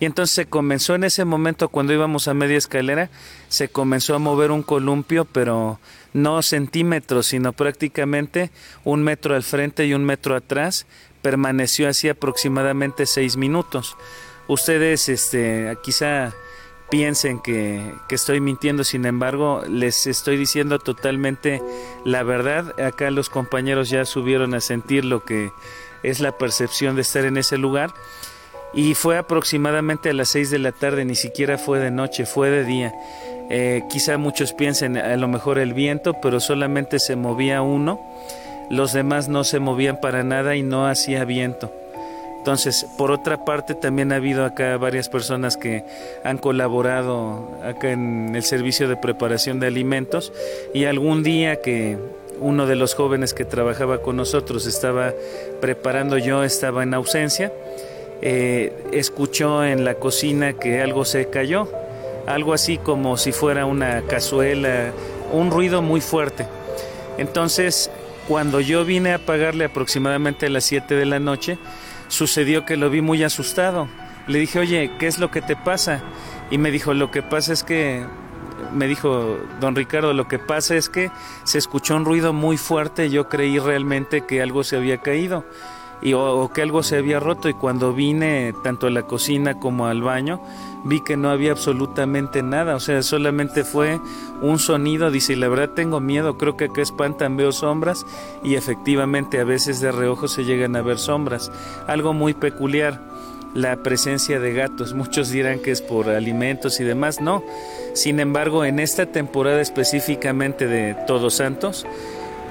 Y 0.00 0.06
entonces 0.06 0.34
se 0.34 0.46
comenzó 0.46 0.94
en 0.94 1.04
ese 1.04 1.24
momento, 1.24 1.68
cuando 1.68 1.92
íbamos 1.92 2.26
a 2.26 2.34
media 2.34 2.58
escalera, 2.58 3.10
se 3.48 3.68
comenzó 3.68 4.14
a 4.14 4.18
mover 4.18 4.50
un 4.50 4.62
columpio, 4.62 5.24
pero 5.24 5.78
no 6.12 6.42
centímetros, 6.42 7.26
sino 7.26 7.52
prácticamente 7.52 8.50
un 8.82 9.02
metro 9.02 9.34
al 9.36 9.44
frente 9.44 9.86
y 9.86 9.94
un 9.94 10.04
metro 10.04 10.34
atrás. 10.34 10.86
Permaneció 11.22 11.88
así 11.88 12.08
aproximadamente 12.08 13.06
seis 13.06 13.36
minutos. 13.36 13.96
Ustedes, 14.48 15.08
este, 15.08 15.76
quizá 15.82 16.34
piensen 16.90 17.40
que, 17.40 17.94
que, 18.08 18.14
estoy 18.14 18.40
mintiendo, 18.40 18.84
sin 18.84 19.06
embargo, 19.06 19.62
les 19.68 20.06
estoy 20.06 20.36
diciendo 20.36 20.80
totalmente 20.80 21.62
la 22.04 22.24
verdad. 22.24 22.78
Acá 22.80 23.10
los 23.10 23.30
compañeros 23.30 23.88
ya 23.88 24.04
subieron 24.04 24.54
a 24.54 24.60
sentir 24.60 25.04
lo 25.04 25.24
que 25.24 25.50
es 26.02 26.20
la 26.20 26.36
percepción 26.36 26.96
de 26.96 27.02
estar 27.02 27.24
en 27.24 27.38
ese 27.38 27.56
lugar 27.56 27.94
y 28.76 28.94
fue 28.94 29.16
aproximadamente 29.18 30.10
a 30.10 30.12
las 30.12 30.28
6 30.30 30.50
de 30.50 30.58
la 30.58 30.72
tarde, 30.72 31.04
ni 31.04 31.14
siquiera 31.14 31.58
fue 31.58 31.78
de 31.78 31.90
noche, 31.90 32.26
fue 32.26 32.50
de 32.50 32.64
día. 32.64 32.92
Eh, 33.50 33.82
quizá 33.90 34.18
muchos 34.18 34.52
piensen 34.52 34.96
a 34.96 35.16
lo 35.16 35.28
mejor 35.28 35.58
el 35.58 35.74
viento, 35.74 36.14
pero 36.20 36.40
solamente 36.40 36.98
se 36.98 37.14
movía 37.14 37.62
uno, 37.62 38.00
los 38.70 38.92
demás 38.92 39.28
no 39.28 39.44
se 39.44 39.60
movían 39.60 40.00
para 40.00 40.24
nada 40.24 40.56
y 40.56 40.62
no 40.62 40.86
hacía 40.86 41.24
viento. 41.24 41.72
Entonces, 42.38 42.86
por 42.98 43.10
otra 43.10 43.44
parte, 43.44 43.74
también 43.74 44.12
ha 44.12 44.16
habido 44.16 44.44
acá 44.44 44.76
varias 44.76 45.08
personas 45.08 45.56
que 45.56 45.82
han 46.24 46.36
colaborado 46.36 47.48
acá 47.64 47.90
en 47.90 48.36
el 48.36 48.42
servicio 48.42 48.86
de 48.86 48.96
preparación 48.96 49.60
de 49.60 49.66
alimentos 49.66 50.30
y 50.74 50.84
algún 50.84 51.22
día 51.22 51.62
que 51.62 51.96
uno 52.40 52.66
de 52.66 52.76
los 52.76 52.94
jóvenes 52.94 53.32
que 53.32 53.46
trabajaba 53.46 54.02
con 54.02 54.16
nosotros 54.16 54.66
estaba 54.66 55.14
preparando 55.62 56.18
yo, 56.18 56.44
estaba 56.44 56.82
en 56.82 56.92
ausencia, 56.92 57.50
eh, 58.26 58.72
escuchó 58.90 59.62
en 59.64 59.84
la 59.84 59.96
cocina 59.96 60.54
que 60.54 60.80
algo 60.80 61.04
se 61.04 61.28
cayó, 61.28 61.68
algo 62.26 62.54
así 62.54 62.78
como 62.78 63.18
si 63.18 63.32
fuera 63.32 63.66
una 63.66 64.00
cazuela, 64.00 64.92
un 65.30 65.50
ruido 65.50 65.82
muy 65.82 66.00
fuerte. 66.00 66.46
Entonces, 67.18 67.90
cuando 68.26 68.60
yo 68.60 68.86
vine 68.86 69.12
a 69.12 69.18
pagarle 69.18 69.66
aproximadamente 69.66 70.46
a 70.46 70.48
las 70.48 70.64
7 70.64 70.94
de 70.94 71.04
la 71.04 71.18
noche, 71.18 71.58
sucedió 72.08 72.64
que 72.64 72.78
lo 72.78 72.88
vi 72.88 73.02
muy 73.02 73.22
asustado. 73.22 73.88
Le 74.26 74.38
dije, 74.38 74.58
oye, 74.58 74.92
¿qué 74.98 75.06
es 75.06 75.18
lo 75.18 75.30
que 75.30 75.42
te 75.42 75.54
pasa? 75.54 76.00
Y 76.50 76.56
me 76.56 76.70
dijo, 76.70 76.94
lo 76.94 77.10
que 77.10 77.22
pasa 77.22 77.52
es 77.52 77.62
que, 77.62 78.06
me 78.72 78.86
dijo 78.86 79.38
don 79.60 79.76
Ricardo, 79.76 80.14
lo 80.14 80.28
que 80.28 80.38
pasa 80.38 80.76
es 80.76 80.88
que 80.88 81.10
se 81.44 81.58
escuchó 81.58 81.94
un 81.94 82.06
ruido 82.06 82.32
muy 82.32 82.56
fuerte, 82.56 83.10
yo 83.10 83.28
creí 83.28 83.58
realmente 83.58 84.22
que 84.22 84.40
algo 84.40 84.64
se 84.64 84.76
había 84.76 85.02
caído 85.02 85.44
y, 86.04 86.12
o, 86.12 86.48
que 86.54 86.62
algo 86.62 86.84
se 86.84 86.98
había 86.98 87.18
roto. 87.18 87.48
Y 87.48 87.54
cuando 87.54 87.92
vine 87.92 88.54
tanto 88.62 88.86
a 88.86 88.90
la 88.90 89.02
cocina 89.02 89.58
como 89.58 89.86
al 89.86 90.02
baño 90.02 90.40
vi 90.84 91.00
que 91.00 91.16
no 91.16 91.30
había 91.30 91.52
absolutamente 91.52 92.42
nada, 92.42 92.76
o 92.76 92.80
sea, 92.80 93.02
solamente 93.02 93.64
fue 93.64 94.00
un 94.42 94.58
sonido, 94.58 95.10
dice, 95.10 95.34
la 95.34 95.48
verdad 95.48 95.70
tengo 95.70 95.98
miedo, 95.98 96.36
creo 96.36 96.56
que 96.58 96.66
acá 96.66 96.82
espantan, 96.82 97.38
veo 97.38 97.52
sombras 97.52 98.04
y 98.42 98.54
efectivamente 98.54 99.40
a 99.40 99.44
veces 99.44 99.80
de 99.80 99.90
reojo 99.90 100.28
se 100.28 100.44
llegan 100.44 100.76
a 100.76 100.82
ver 100.82 100.98
sombras, 100.98 101.50
algo 101.86 102.12
muy 102.12 102.34
peculiar, 102.34 103.00
la 103.54 103.76
presencia 103.76 104.40
de 104.40 104.52
gatos, 104.52 104.92
muchos 104.92 105.30
dirán 105.30 105.60
que 105.60 105.70
es 105.70 105.80
por 105.80 106.10
alimentos 106.10 106.80
y 106.80 106.84
demás, 106.84 107.20
no, 107.20 107.42
sin 107.94 108.20
embargo 108.20 108.64
en 108.64 108.78
esta 108.78 109.06
temporada 109.06 109.62
específicamente 109.62 110.66
de 110.66 110.94
Todos 111.06 111.34
Santos, 111.34 111.86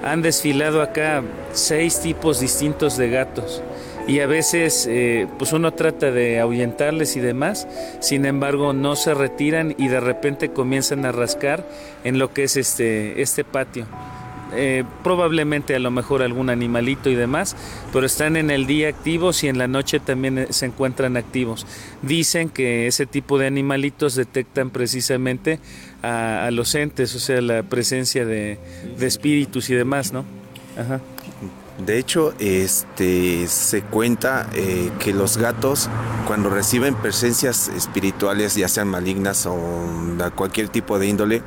han 0.04 0.22
desfilado 0.22 0.82
acá 0.82 1.24
seis 1.54 2.00
tipos 2.02 2.40
distintos 2.40 2.98
de 2.98 3.10
gatos 3.10 3.64
y 4.08 4.20
a 4.20 4.28
veces 4.28 4.86
eh, 4.90 5.28
pues 5.38 5.54
uno 5.54 5.74
trata 5.74 6.12
de 6.12 6.40
ahuyentarles 6.40 7.16
y 7.16 7.22
demás, 7.22 7.68
sin 8.02 8.26
embargo 8.26 8.74
no 8.74 8.96
se 8.96 9.14
retiran 9.14 9.76
y 9.78 9.88
de 9.88 10.00
repente 10.00 10.50
comienzan 10.50 11.06
a 11.06 11.12
rascar 11.12 11.66
en 12.04 12.20
lo 12.20 12.34
que 12.34 12.44
es 12.44 12.58
este, 12.58 13.22
este 13.22 13.44
patio. 13.44 13.88
Eh, 14.56 14.84
probablemente 15.04 15.76
a 15.76 15.80
lo 15.80 15.90
mejor 15.90 16.22
algún 16.22 16.52
animalito 16.52 17.10
y 17.10 17.16
demás, 17.16 17.56
pero 17.92 18.06
están 18.06 18.38
en 18.38 18.52
el 18.52 18.68
día 18.68 18.88
activos 18.88 19.44
y 19.44 19.48
en 19.48 19.58
la 19.58 19.68
noche 19.68 20.00
también 20.00 20.38
eh, 20.38 20.48
se 20.52 20.68
encuentran 20.68 21.18
activos. 21.18 21.66
Dicen 22.04 22.50
que 22.50 22.86
ese 22.86 23.08
tipo 23.08 23.40
de 23.40 23.48
animalitos 23.48 24.14
detectan 24.14 24.70
precisamente 24.70 25.60
a, 26.04 26.50
los 26.52 26.76
entes, 26.76 27.16
o 27.16 27.20
sea, 27.20 27.42
la 27.42 27.64
presencia 27.64 28.26
de, 28.26 28.60
espíritus 29.00 29.70
y 29.70 29.74
demás, 29.74 30.14
¿no? 30.14 30.26
De 31.86 31.98
hecho, 31.98 32.34
este 32.38 33.48
se 33.48 33.82
cuenta 33.82 34.48
eh, 34.54 34.92
que 35.00 35.12
los 35.12 35.38
gatos, 35.38 35.90
cuando 36.28 36.50
reciben 36.50 36.94
presencias 36.94 37.68
espirituales, 37.70 38.56
ya 38.56 38.68
sean 38.68 38.90
malignas 38.90 39.48
o 39.48 39.58
cualquier 40.36 40.70
tipo 40.70 41.00
de 41.00 41.08
índole, 41.08 41.42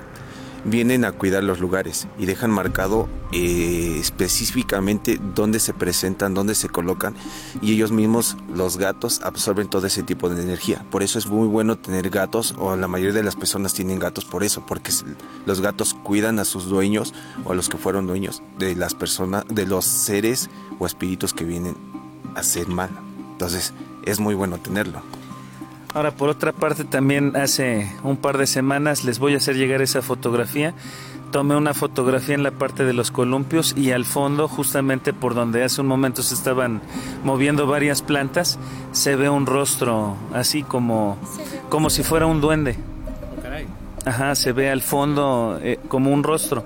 vienen 0.67 1.05
a 1.05 1.13
cuidar 1.13 1.45
los 1.45 1.61
lugares 1.61 2.09
y 2.19 2.27
dejan 2.27 2.51
marcado 2.51 3.09
eh, 3.33 3.97
específicamente 4.01 5.19
dónde 5.35 5.61
se 5.61 5.73
presentan, 5.73 6.35
dónde 6.35 6.55
se 6.55 6.69
colocan 6.69 7.15
y 7.63 7.73
ellos 7.73 7.93
mismos, 7.93 8.37
los 8.53 8.77
gatos, 8.77 9.21
absorben 9.23 9.69
todo 9.69 9.87
ese 9.87 10.03
tipo 10.03 10.29
de 10.29 10.43
energía. 10.43 10.85
Por 10.91 11.03
eso 11.03 11.19
es 11.19 11.27
muy 11.27 11.47
bueno 11.47 11.79
tener 11.79 12.11
gatos 12.11 12.55
o 12.59 12.77
la 12.77 12.89
mayoría 12.89 13.15
de 13.15 13.23
las 13.23 13.37
personas 13.37 13.75
tienen 13.75 13.99
gatos 13.99 14.25
por 14.25 14.43
eso, 14.45 14.65
porque 14.67 14.93
los 15.47 15.61
gatos 15.61 15.95
cuidan 15.95 16.39
a 16.39 16.45
sus 16.45 16.67
dueños 16.67 17.15
o 17.45 17.53
a 17.53 17.55
los 17.55 17.69
que 17.69 17.79
fueron 17.79 18.07
dueños 18.07 18.43
de 18.59 18.75
las 18.75 18.95
personas, 18.95 19.45
de 19.49 19.67
los 19.67 19.85
seres 19.85 20.51
o 20.79 20.87
espíritus 20.87 21.33
que 21.33 21.45
vienen 21.45 21.77
a 22.35 22.41
hacer 22.41 22.69
mal. 22.69 22.91
Entonces 23.33 23.73
es 24.05 24.19
muy 24.21 24.35
bueno 24.35 24.59
tenerlo. 24.59 25.03
Ahora, 25.95 26.11
por 26.11 26.29
otra 26.29 26.53
parte, 26.53 26.85
también 26.85 27.37
hace 27.37 27.91
un 28.03 28.17
par 28.17 28.39
de 28.39 28.47
semanas 28.47 29.05
les 29.05 29.19
voy 29.19 29.35
a 29.35 29.39
hacer 29.39 29.57
llegar 29.57 29.83
esa 29.83 30.03
fotografía. 30.03 30.75
Tomé 31.33 31.57
una 31.57 31.75
fotografía 31.75 32.35
en 32.35 32.43
la 32.43 32.53
parte 32.53 32.85
de 32.85 32.93
los 32.93 33.11
columpios 33.11 33.75
y 33.77 33.91
al 33.91 34.05
fondo, 34.05 34.47
justamente 34.47 35.13
por 35.13 35.35
donde 35.35 35.65
hace 35.65 35.81
un 35.81 35.87
momento 35.87 36.23
se 36.23 36.35
estaban 36.35 36.81
moviendo 37.25 37.67
varias 37.67 38.03
plantas, 38.03 38.59
se 38.93 39.17
ve 39.17 39.29
un 39.29 39.47
rostro 39.47 40.17
así 40.33 40.63
como, 40.63 41.19
como 41.69 41.91
si 41.91 42.03
fuera 42.03 42.27
un 42.27 42.41
duende. 42.41 42.77
Ajá, 44.05 44.35
se 44.37 44.53
ve 44.53 44.71
al 44.71 44.83
fondo 44.83 45.59
eh, 45.61 45.81
como 45.89 46.13
un 46.13 46.23
rostro. 46.23 46.65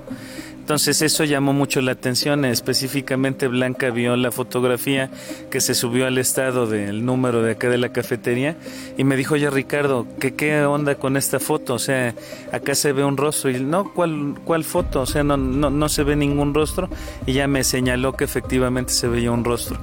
Entonces 0.71 1.03
eso 1.03 1.25
llamó 1.25 1.53
mucho 1.53 1.81
la 1.81 1.91
atención, 1.91 2.45
específicamente 2.45 3.49
Blanca 3.49 3.91
vio 3.91 4.15
la 4.15 4.31
fotografía 4.31 5.11
que 5.51 5.61
se 5.61 5.75
subió 5.75 6.07
al 6.07 6.17
estado 6.17 6.69
del 6.69 7.05
número 7.05 7.43
de 7.43 7.51
acá 7.51 7.69
de 7.69 7.77
la 7.77 7.89
cafetería 7.89 8.57
y 8.97 9.03
me 9.03 9.17
dijo, 9.17 9.35
ya 9.35 9.51
Ricardo, 9.51 10.07
¿qué, 10.21 10.37
¿qué 10.37 10.63
onda 10.63 10.95
con 10.95 11.17
esta 11.17 11.41
foto? 11.41 11.75
O 11.75 11.81
sea, 11.81 12.15
acá 12.53 12.77
se 12.77 12.93
ve 12.93 13.03
un 13.03 13.17
rostro 13.17 13.51
y 13.51 13.59
no, 13.59 13.93
¿cuál, 13.93 14.37
cuál 14.45 14.63
foto? 14.63 15.01
O 15.01 15.07
sea, 15.07 15.25
no, 15.25 15.37
no, 15.37 15.71
no 15.71 15.89
se 15.89 16.05
ve 16.05 16.15
ningún 16.15 16.55
rostro 16.55 16.89
y 17.27 17.33
ya 17.33 17.49
me 17.49 17.65
señaló 17.65 18.13
que 18.13 18.23
efectivamente 18.23 18.93
se 18.93 19.09
veía 19.09 19.33
un 19.33 19.43
rostro. 19.45 19.77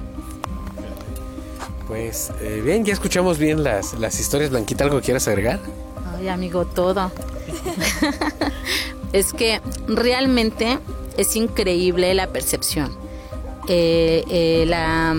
Pues 1.86 2.32
eh, 2.40 2.62
bien, 2.64 2.86
ya 2.86 2.94
escuchamos 2.94 3.36
bien 3.36 3.62
las, 3.62 3.92
las 3.92 4.18
historias. 4.18 4.48
Blanquita, 4.48 4.84
¿algo 4.84 5.02
quieras 5.02 5.28
agregar? 5.28 5.60
Ay, 6.16 6.28
amigo, 6.28 6.64
todo. 6.64 7.12
es 9.12 9.32
que 9.32 9.60
realmente 9.86 10.78
es 11.16 11.36
increíble 11.36 12.14
la 12.14 12.28
percepción. 12.28 12.90
Eh, 13.68 14.24
eh, 14.30 14.64
la, 14.66 15.16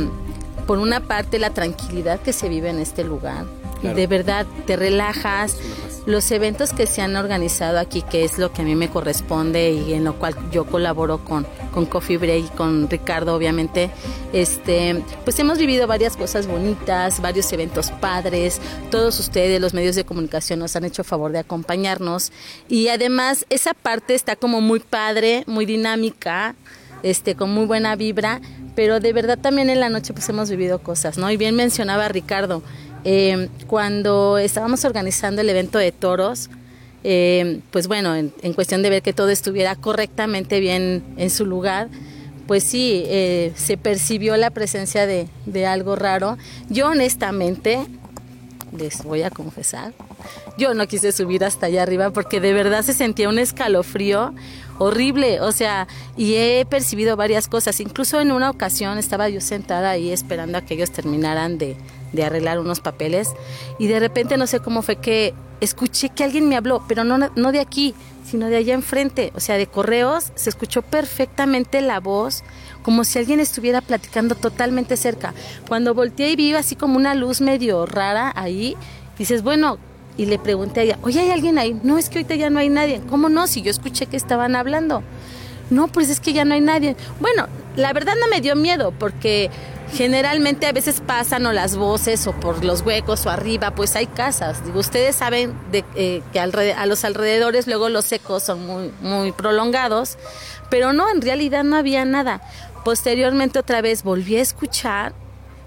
por 0.65 0.79
una 0.79 1.01
parte, 1.01 1.39
la 1.39 1.51
tranquilidad 1.51 2.19
que 2.19 2.33
se 2.33 2.49
vive 2.49 2.69
en 2.69 2.79
este 2.79 3.03
lugar. 3.03 3.45
De 3.81 4.07
verdad, 4.07 4.45
te 4.65 4.75
relajas. 4.75 5.57
Los 6.05 6.31
eventos 6.31 6.73
que 6.73 6.87
se 6.87 7.01
han 7.01 7.15
organizado 7.15 7.77
aquí, 7.77 8.01
que 8.01 8.23
es 8.23 8.37
lo 8.37 8.51
que 8.51 8.61
a 8.61 8.65
mí 8.65 8.75
me 8.75 8.89
corresponde 8.89 9.71
y 9.71 9.93
en 9.93 10.03
lo 10.03 10.15
cual 10.15 10.35
yo 10.51 10.65
colaboro 10.65 11.23
con, 11.23 11.45
con 11.73 11.85
Coffee 11.85 12.17
Break 12.17 12.45
y 12.45 12.49
con 12.49 12.89
Ricardo, 12.89 13.35
obviamente, 13.35 13.91
este, 14.33 15.03
pues 15.23 15.37
hemos 15.39 15.57
vivido 15.59 15.87
varias 15.87 16.17
cosas 16.17 16.47
bonitas, 16.47 17.21
varios 17.21 17.51
eventos 17.53 17.91
padres. 17.91 18.59
Todos 18.91 19.19
ustedes, 19.19 19.61
los 19.61 19.73
medios 19.73 19.95
de 19.95 20.05
comunicación, 20.05 20.59
nos 20.59 20.75
han 20.75 20.85
hecho 20.85 21.03
favor 21.03 21.31
de 21.31 21.39
acompañarnos. 21.39 22.31
Y 22.67 22.87
además, 22.87 23.45
esa 23.49 23.73
parte 23.73 24.15
está 24.15 24.35
como 24.35 24.61
muy 24.61 24.79
padre, 24.79 25.43
muy 25.47 25.65
dinámica, 25.65 26.55
este, 27.03 27.35
con 27.35 27.51
muy 27.51 27.65
buena 27.65 27.95
vibra. 27.95 28.41
Pero 28.75 28.99
de 29.01 29.11
verdad 29.11 29.37
también 29.37 29.69
en 29.69 29.81
la 29.81 29.89
noche 29.89 30.13
pues 30.13 30.29
hemos 30.29 30.49
vivido 30.49 30.79
cosas, 30.79 31.17
¿no? 31.17 31.29
Y 31.29 31.35
bien 31.35 31.53
mencionaba 31.53 32.07
Ricardo, 32.07 32.63
eh, 33.11 33.49
cuando 33.65 34.37
estábamos 34.37 34.85
organizando 34.85 35.41
el 35.41 35.49
evento 35.49 35.79
de 35.79 35.91
toros, 35.91 36.51
eh, 37.03 37.59
pues 37.71 37.87
bueno, 37.87 38.15
en, 38.15 38.53
cuestión 38.53 38.83
de 38.83 38.91
ver 38.91 39.01
que 39.01 39.13
todo 39.13 39.29
estuviera 39.29 39.75
correctamente 39.75 40.59
bien 40.59 41.03
en 41.17 41.31
su 41.31 41.47
lugar, 41.47 41.87
pues 42.45 42.63
sí, 42.63 43.01
eh, 43.07 43.51
se 43.55 43.77
percibió 43.77 44.37
la 44.37 44.51
presencia 44.51 45.07
de, 45.07 45.27
de 45.47 45.65
algo 45.65 45.95
raro. 45.95 46.37
Yo 46.69 46.89
honestamente, 46.89 47.79
les 48.77 49.03
voy 49.03 49.23
a 49.23 49.31
confesar, 49.31 49.91
yo 50.59 50.75
no 50.75 50.87
quise 50.87 51.11
subir 51.11 51.43
hasta 51.43 51.65
allá 51.65 51.81
arriba 51.81 52.11
porque 52.11 52.39
de 52.39 52.53
verdad 52.53 52.83
se 52.83 52.93
sentía 52.93 53.27
un 53.27 53.39
escalofrío 53.39 54.35
horrible, 54.79 55.41
o 55.41 55.51
sea, 55.51 55.87
y 56.17 56.35
he 56.35 56.65
percibido 56.65 57.15
varias 57.15 57.47
cosas. 57.47 57.79
Incluso 57.79 58.19
en 58.19 58.31
una 58.31 58.49
ocasión 58.49 58.97
estaba 58.97 59.29
yo 59.29 59.41
sentada 59.41 59.91
ahí 59.91 60.11
esperando 60.11 60.57
a 60.57 60.61
que 60.61 60.73
ellos 60.73 60.91
terminaran 60.91 61.57
de, 61.57 61.77
de 62.13 62.23
arreglar 62.23 62.59
unos 62.59 62.79
papeles 62.79 63.29
y 63.77 63.87
de 63.87 63.99
repente 63.99 64.37
no 64.37 64.47
sé 64.47 64.59
cómo 64.59 64.81
fue 64.81 64.95
que 64.95 65.33
escuché 65.61 66.09
que 66.09 66.23
alguien 66.23 66.47
me 66.49 66.55
habló, 66.55 66.83
pero 66.87 67.03
no, 67.03 67.17
no 67.17 67.51
de 67.51 67.59
aquí, 67.59 67.93
sino 68.25 68.47
de 68.47 68.57
allá 68.57 68.73
enfrente, 68.73 69.31
o 69.35 69.39
sea, 69.39 69.57
de 69.57 69.67
correos, 69.67 70.31
se 70.35 70.49
escuchó 70.49 70.81
perfectamente 70.81 71.81
la 71.81 71.99
voz, 71.99 72.43
como 72.83 73.03
si 73.03 73.19
alguien 73.19 73.39
estuviera 73.39 73.81
platicando 73.81 74.35
totalmente 74.35 74.95
cerca. 74.97 75.33
Cuando 75.67 75.93
volteé 75.93 76.31
y 76.31 76.35
vi 76.35 76.53
así 76.53 76.75
como 76.75 76.95
una 76.95 77.15
luz 77.15 77.41
medio 77.41 77.85
rara 77.85 78.31
ahí, 78.35 78.77
dices, 79.17 79.43
bueno, 79.43 79.77
y 80.19 80.25
le 80.25 80.37
pregunté 80.37 80.81
a 80.81 80.83
ella, 80.83 80.99
oye, 81.01 81.21
¿hay 81.21 81.31
alguien 81.31 81.57
ahí? 81.57 81.79
No, 81.81 81.97
es 81.97 82.09
que 82.09 82.17
ahorita 82.17 82.35
ya 82.35 82.49
no 82.49 82.59
hay 82.59 82.67
nadie. 82.67 83.01
¿Cómo 83.09 83.29
no? 83.29 83.47
Si 83.47 83.61
yo 83.61 83.71
escuché 83.71 84.05
que 84.05 84.17
estaban 84.17 84.53
hablando. 84.53 85.01
No, 85.69 85.87
pues 85.87 86.09
es 86.09 86.19
que 86.19 86.33
ya 86.33 86.43
no 86.43 86.55
hay 86.55 86.59
nadie. 86.59 86.97
Bueno, 87.21 87.47
la 87.77 87.93
verdad 87.93 88.15
no 88.19 88.27
me 88.27 88.41
dio 88.41 88.57
miedo 88.57 88.91
porque 88.99 89.49
generalmente 89.93 90.67
a 90.67 90.73
veces 90.73 90.99
pasan 90.99 91.45
o 91.45 91.53
las 91.53 91.77
voces 91.77 92.27
o 92.27 92.33
por 92.33 92.65
los 92.65 92.81
huecos 92.81 93.25
o 93.25 93.29
arriba, 93.29 93.71
pues 93.71 93.95
hay 93.95 94.07
casas. 94.07 94.65
Digo, 94.65 94.81
ustedes 94.81 95.15
saben 95.15 95.53
de, 95.71 95.85
eh, 95.95 96.21
que 96.33 96.41
a 96.41 96.85
los 96.85 97.05
alrededores 97.05 97.65
luego 97.67 97.87
los 97.87 98.11
ecos 98.11 98.43
son 98.43 98.67
muy, 98.67 98.91
muy 98.99 99.31
prolongados, 99.31 100.17
pero 100.69 100.91
no, 100.91 101.09
en 101.09 101.21
realidad 101.21 101.63
no 101.63 101.77
había 101.77 102.03
nada. 102.03 102.41
Posteriormente 102.83 103.57
otra 103.57 103.81
vez 103.81 104.03
volví 104.03 104.35
a 104.35 104.41
escuchar, 104.41 105.13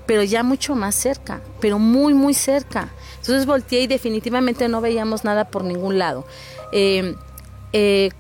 pero 0.07 0.23
ya 0.23 0.43
mucho 0.43 0.75
más 0.75 0.95
cerca, 0.95 1.41
pero 1.59 1.79
muy, 1.79 2.13
muy 2.13 2.35
cerca. 2.35 2.91
Entonces 3.23 3.47
volteé 3.47 3.83
y 3.83 3.87
definitivamente 3.87 4.67
no 4.67 4.81
veíamos 4.81 5.23
nada 5.23 5.45
por 5.45 5.63
ningún 5.63 5.97
lado. 5.97 6.27
Eh, 6.73 7.15
eh, 7.73 8.11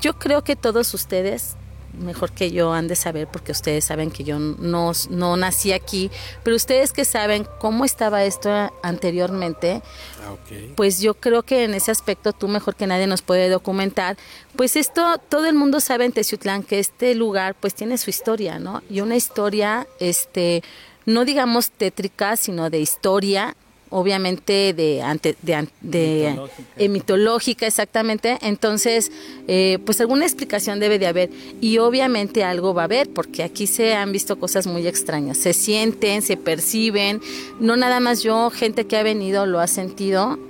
yo 0.00 0.18
creo 0.18 0.42
que 0.42 0.56
todos 0.56 0.92
ustedes 0.94 1.56
mejor 2.00 2.32
que 2.32 2.50
yo 2.50 2.72
han 2.72 2.88
de 2.88 2.96
saber 2.96 3.28
porque 3.28 3.52
ustedes 3.52 3.84
saben 3.84 4.10
que 4.10 4.24
yo 4.24 4.40
no, 4.40 4.90
no 5.10 5.36
nací 5.36 5.70
aquí, 5.70 6.10
pero 6.42 6.56
ustedes 6.56 6.92
que 6.92 7.04
saben 7.04 7.46
cómo 7.60 7.84
estaba 7.84 8.24
esto 8.24 8.50
anteriormente, 8.82 9.80
ah, 10.20 10.34
pues 10.74 11.00
yo 11.00 11.14
creo 11.14 11.44
que 11.44 11.62
en 11.62 11.74
ese 11.74 11.92
aspecto 11.92 12.32
tú 12.32 12.48
mejor 12.48 12.74
que 12.74 12.88
nadie 12.88 13.06
nos 13.06 13.22
puede 13.22 13.48
documentar, 13.48 14.16
pues 14.56 14.74
esto 14.74 15.18
todo 15.28 15.46
el 15.46 15.54
mundo 15.54 15.78
sabe 15.78 16.04
en 16.04 16.10
Teciutlán 16.10 16.64
que 16.64 16.80
este 16.80 17.14
lugar 17.14 17.54
pues 17.54 17.76
tiene 17.76 17.96
su 17.96 18.10
historia, 18.10 18.58
¿no? 18.58 18.82
Y 18.90 19.00
una 19.00 19.14
historia, 19.14 19.86
este, 20.00 20.64
no 21.06 21.24
digamos 21.24 21.70
tétrica, 21.70 22.36
sino 22.36 22.70
de 22.70 22.80
historia 22.80 23.56
obviamente 23.94 24.74
de, 24.74 25.02
ante, 25.02 25.36
de, 25.42 25.68
de 25.80 26.36
eh, 26.76 26.88
mitológica. 26.88 27.64
exactamente. 27.64 28.38
Entonces, 28.42 29.12
eh, 29.46 29.78
pues 29.86 30.00
alguna 30.00 30.24
explicación 30.24 30.80
debe 30.80 30.98
de 30.98 31.06
haber 31.06 31.30
y 31.60 31.78
obviamente 31.78 32.42
algo 32.42 32.74
va 32.74 32.82
a 32.82 32.84
haber 32.86 33.08
porque 33.08 33.44
aquí 33.44 33.68
se 33.68 33.94
han 33.94 34.10
visto 34.10 34.36
cosas 34.36 34.66
muy 34.66 34.84
extrañas. 34.88 35.38
Se 35.38 35.52
sienten, 35.52 36.22
se 36.22 36.36
perciben. 36.36 37.20
No 37.60 37.76
nada 37.76 38.00
más 38.00 38.24
yo, 38.24 38.50
gente 38.50 38.84
que 38.88 38.96
ha 38.96 39.04
venido 39.04 39.46
lo 39.46 39.60
ha 39.60 39.68
sentido 39.68 40.40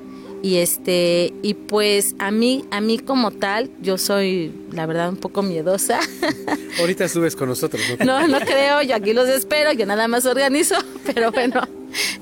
y 0.42 0.59
este 0.59 1.35
y 1.42 1.54
pues 1.54 2.14
a 2.18 2.30
mí 2.30 2.64
a 2.70 2.80
mí 2.83 2.98
como 2.98 3.30
tal 3.30 3.70
yo 3.80 3.96
soy 3.96 4.52
la 4.72 4.85
verdad 4.85 5.09
un 5.09 5.16
poco 5.16 5.42
miedosa 5.42 6.00
ahorita 6.80 7.09
subes 7.09 7.35
con 7.35 7.48
nosotros 7.48 7.80
¿no? 8.00 8.04
no 8.04 8.28
no 8.28 8.40
creo 8.40 8.83
yo 8.83 8.94
aquí 8.94 9.14
los 9.14 9.26
espero 9.26 9.72
yo 9.72 9.87
nada 9.87 10.07
más 10.07 10.26
organizo 10.26 10.74
pero 11.14 11.33
bueno 11.33 11.62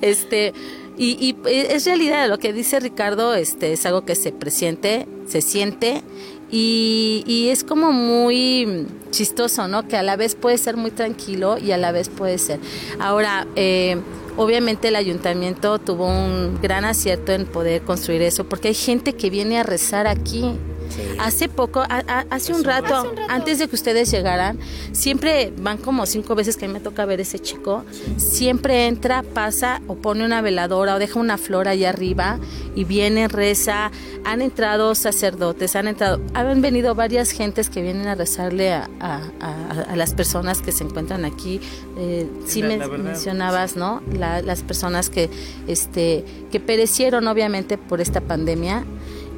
este 0.01 0.53
y, 0.99 1.37
es 1.47 1.87
realidad, 1.87 2.29
lo 2.29 2.39
que 2.39 2.53
dice 2.53 2.79
Ricardo 2.81 3.35
este, 3.35 3.73
es 3.73 3.87
algo 3.87 4.05
que 4.05 4.15
se 4.15 4.33
presiente, 4.33 5.07
se 5.27 5.41
siente 5.41 6.03
y, 6.51 7.49
es 7.51 7.65
como 7.65 7.93
muy 7.93 8.87
chistoso, 9.11 9.69
¿no? 9.69 9.89
Que 9.89 9.97
a 9.97 10.03
la 10.03 10.17
vez 10.17 10.35
puede 10.35 10.59
ser 10.59 10.77
muy 10.77 10.91
tranquilo 10.91 11.57
y 11.57 11.73
a 11.73 11.79
la 11.79 11.93
vez 11.93 12.11
puede 12.11 12.37
ser. 12.37 12.61
Ahora, 13.01 13.47
eh, 13.57 13.97
obviamente 14.37 14.89
el 14.89 14.97
ayuntamiento 14.97 15.79
tuvo 15.79 16.07
un 16.07 16.61
gran 16.61 16.85
acierto 16.85 17.33
en 17.33 17.47
poder 17.47 17.83
construir 17.83 18.23
eso 18.23 18.45
porque 18.45 18.69
hay 18.69 18.75
gente 18.75 19.15
que 19.15 19.31
viene 19.31 19.59
a 19.59 19.63
rezar 19.63 20.07
aquí 20.07 20.59
Hace 21.19 21.49
poco, 21.49 21.83
hace, 22.31 22.53
un 22.53 22.65
rato, 22.65 23.13
antes 23.29 23.59
de 23.59 23.69
que 23.69 23.75
ustedes 23.75 24.11
llegaran, 24.11 24.59
siempre 24.93 25.53
van 25.57 25.79
como 25.79 26.07
cinco 26.07 26.35
veces 26.35 26.57
que 26.57 26.65
a 26.65 26.69
mí 26.69 26.75
me 26.75 26.81
toca 26.81 27.05
ver 27.05 27.21
ese 27.21 27.39
chico, 27.39 27.85
siempre 28.17 28.87
entra, 28.87 29.23
pasa 29.23 29.81
o 29.87 29.97
pone 29.97 30.25
una 30.25 30.41
veladora 30.43 30.97
o 30.97 30.99
deja 30.99 31.19
una 31.19 31.39
flor 31.39 31.69
allá 31.69 31.91
arriba 31.91 32.39
y 32.75 32.85
viene, 32.85 33.29
reza. 33.29 33.91
Han 34.25 34.41
entrado 34.41 34.95
sacerdotes, 34.95 35.75
han 35.75 35.89
entrado, 35.89 36.21
han 36.35 36.61
venido 36.63 36.95
varias 36.95 37.31
gentes 37.31 37.69
que 37.69 37.83
vienen 37.83 38.07
a 38.07 38.15
rezarle 38.15 38.73
a, 38.73 38.89
las 39.95 40.15
personas 40.15 40.61
que 40.61 40.73
se 40.73 40.85
encuentran 40.85 41.25
aquí. 41.25 41.61
Eh, 41.99 42.29
sí 42.47 42.63
me 42.63 42.79
mencionabas, 42.79 43.77
¿no? 43.77 44.03
las 44.13 44.63
personas 44.63 45.11
que, 45.11 45.29
este, 45.67 46.25
que 46.51 46.61
perecieron 46.61 47.27
obviamente 47.29 47.79
por 47.79 48.01
esta 48.01 48.21
pandemia 48.21 48.85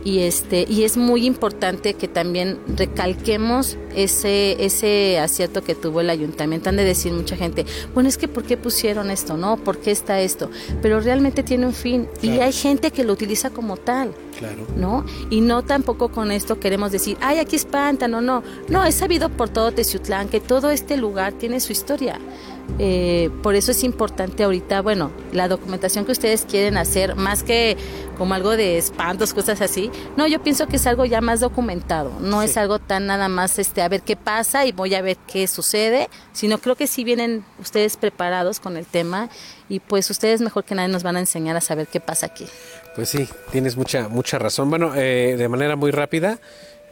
y 0.05 0.21
este 0.21 0.67
y 0.69 0.85
es 0.85 0.97
muy 0.97 1.27
importante 1.27 1.95
que 1.95 2.09
también 2.09 2.59
recalquemos 2.77 3.77
ese 3.97 4.65
ese 4.65 5.19
acierto 5.19 5.63
que 5.63 5.75
tuvo 5.75 6.01
el 6.01 6.11
ayuntamiento 6.11 6.69
han 6.69 6.77
de 6.77 6.85
decir 6.85 7.13
mucha 7.13 7.37
gente 7.37 7.67
bueno 7.95 8.09
es 8.09 8.19
que 8.19 8.29
por 8.29 8.45
qué 8.45 8.57
pusieron 8.57 9.11
esto 9.11 9.37
no 9.37 9.57
por 9.57 9.79
qué 9.79 9.91
está 9.91 10.21
esto 10.21 10.51
pero 10.83 11.01
realmente 11.01 11.43
tiene 11.43 11.67
un 11.67 11.75
fin 11.75 12.09
y 12.23 12.41
hay 12.41 12.53
gente 12.53 12.91
que 12.91 13.05
lo 13.05 13.13
utiliza 13.13 13.51
como 13.51 13.77
tal 13.77 14.15
Claro. 14.39 14.67
¿no? 14.77 15.05
Y 15.31 15.41
no 15.41 15.63
tampoco 15.63 16.09
con 16.09 16.33
esto 16.33 16.59
queremos 16.59 16.91
decir, 16.91 17.17
ay, 17.21 17.39
aquí 17.39 17.57
espantan, 17.57 18.11
no, 18.11 18.21
no. 18.21 18.43
No, 18.69 18.85
es 18.85 18.97
sabido 18.97 19.29
por 19.29 19.49
todo 19.49 19.73
Teciutlán 19.73 20.29
que 20.29 20.41
todo 20.41 20.71
este 20.71 20.97
lugar 20.97 21.35
tiene 21.35 21.61
su 21.61 21.73
historia. 21.73 22.19
Eh, 22.79 23.31
por 23.43 23.55
eso 23.55 23.71
es 23.71 23.85
importante 23.85 24.43
ahorita, 24.43 24.81
bueno, 24.83 25.11
la 25.33 25.49
documentación 25.49 26.05
que 26.05 26.13
ustedes 26.13 26.47
quieren 26.49 26.77
hacer, 26.77 27.15
más 27.15 27.43
que 27.43 27.77
como 28.17 28.35
algo 28.35 28.57
de 28.57 28.79
espantos, 28.79 29.35
cosas 29.35 29.61
así. 29.61 29.91
No, 30.17 30.27
yo 30.27 30.43
pienso 30.43 30.67
que 30.67 30.77
es 30.77 30.87
algo 30.87 31.05
ya 31.05 31.21
más 31.21 31.41
documentado. 31.41 32.11
No 32.21 32.43
es 32.43 32.57
algo 32.57 32.79
tan 32.79 33.07
nada 33.07 33.29
más, 33.29 33.59
este, 33.59 33.83
a 33.85 33.89
ver 33.89 34.03
qué 34.03 34.17
pasa 34.17 34.67
y 34.67 34.73
voy 34.73 34.95
a 34.95 35.03
ver 35.03 35.17
qué 35.31 35.47
sucede, 35.47 36.09
sino 36.33 36.59
creo 36.59 36.75
que 36.75 36.87
sí 36.87 37.05
vienen 37.05 37.45
ustedes 37.61 37.97
preparados 37.97 38.61
con 38.61 38.77
el 38.77 38.87
tema 38.87 39.29
y 39.69 39.81
pues 39.81 40.11
ustedes 40.11 40.41
mejor 40.41 40.65
que 40.65 40.75
nadie 40.75 40.89
nos 40.89 41.03
van 41.03 41.17
a 41.17 41.21
enseñar 41.21 41.57
a 41.57 41.61
saber 41.61 41.87
qué 41.87 42.01
pasa 42.01 42.27
aquí. 42.27 42.47
Pues 42.97 43.09
sí, 43.09 43.29
tienes 43.53 43.77
mucha, 43.77 44.09
mucha 44.09 44.39
razón. 44.39 44.71
Bueno, 44.71 44.95
eh, 44.95 45.37
de 45.37 45.49
manera 45.49 45.77
muy 45.77 45.91
rápida, 45.91 46.39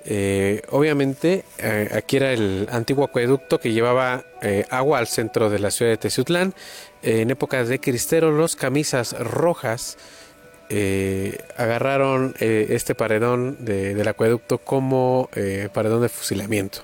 eh, 0.05 0.63
obviamente 0.71 1.45
eh, 1.59 1.89
aquí 1.93 2.17
era 2.17 2.33
el 2.33 2.67
antiguo 2.73 3.05
acueducto 3.05 3.61
que 3.61 3.73
llevaba 3.73 4.25
eh, 4.41 4.65
agua 4.69 4.99
al 4.99 5.07
centro 5.07 5.49
de 5.49 5.61
la 5.61 5.71
ciudad 5.71 5.93
de 5.93 5.97
Teciutlán. 5.97 6.55
en 7.03 7.31
épocas 7.31 7.69
de 7.69 7.79
Cristero, 7.79 8.33
los 8.33 8.57
camisas 8.57 9.13
rojas 9.19 9.97
eh, 10.69 11.39
agarraron 11.57 12.35
eh, 12.41 12.67
este 12.71 12.95
paredón 12.95 13.57
de- 13.61 13.95
del 13.95 14.09
acueducto 14.09 14.59
como 14.59 15.29
eh, 15.35 15.69
paredón 15.73 16.03
de 16.03 16.09
fusilamiento. 16.09 16.81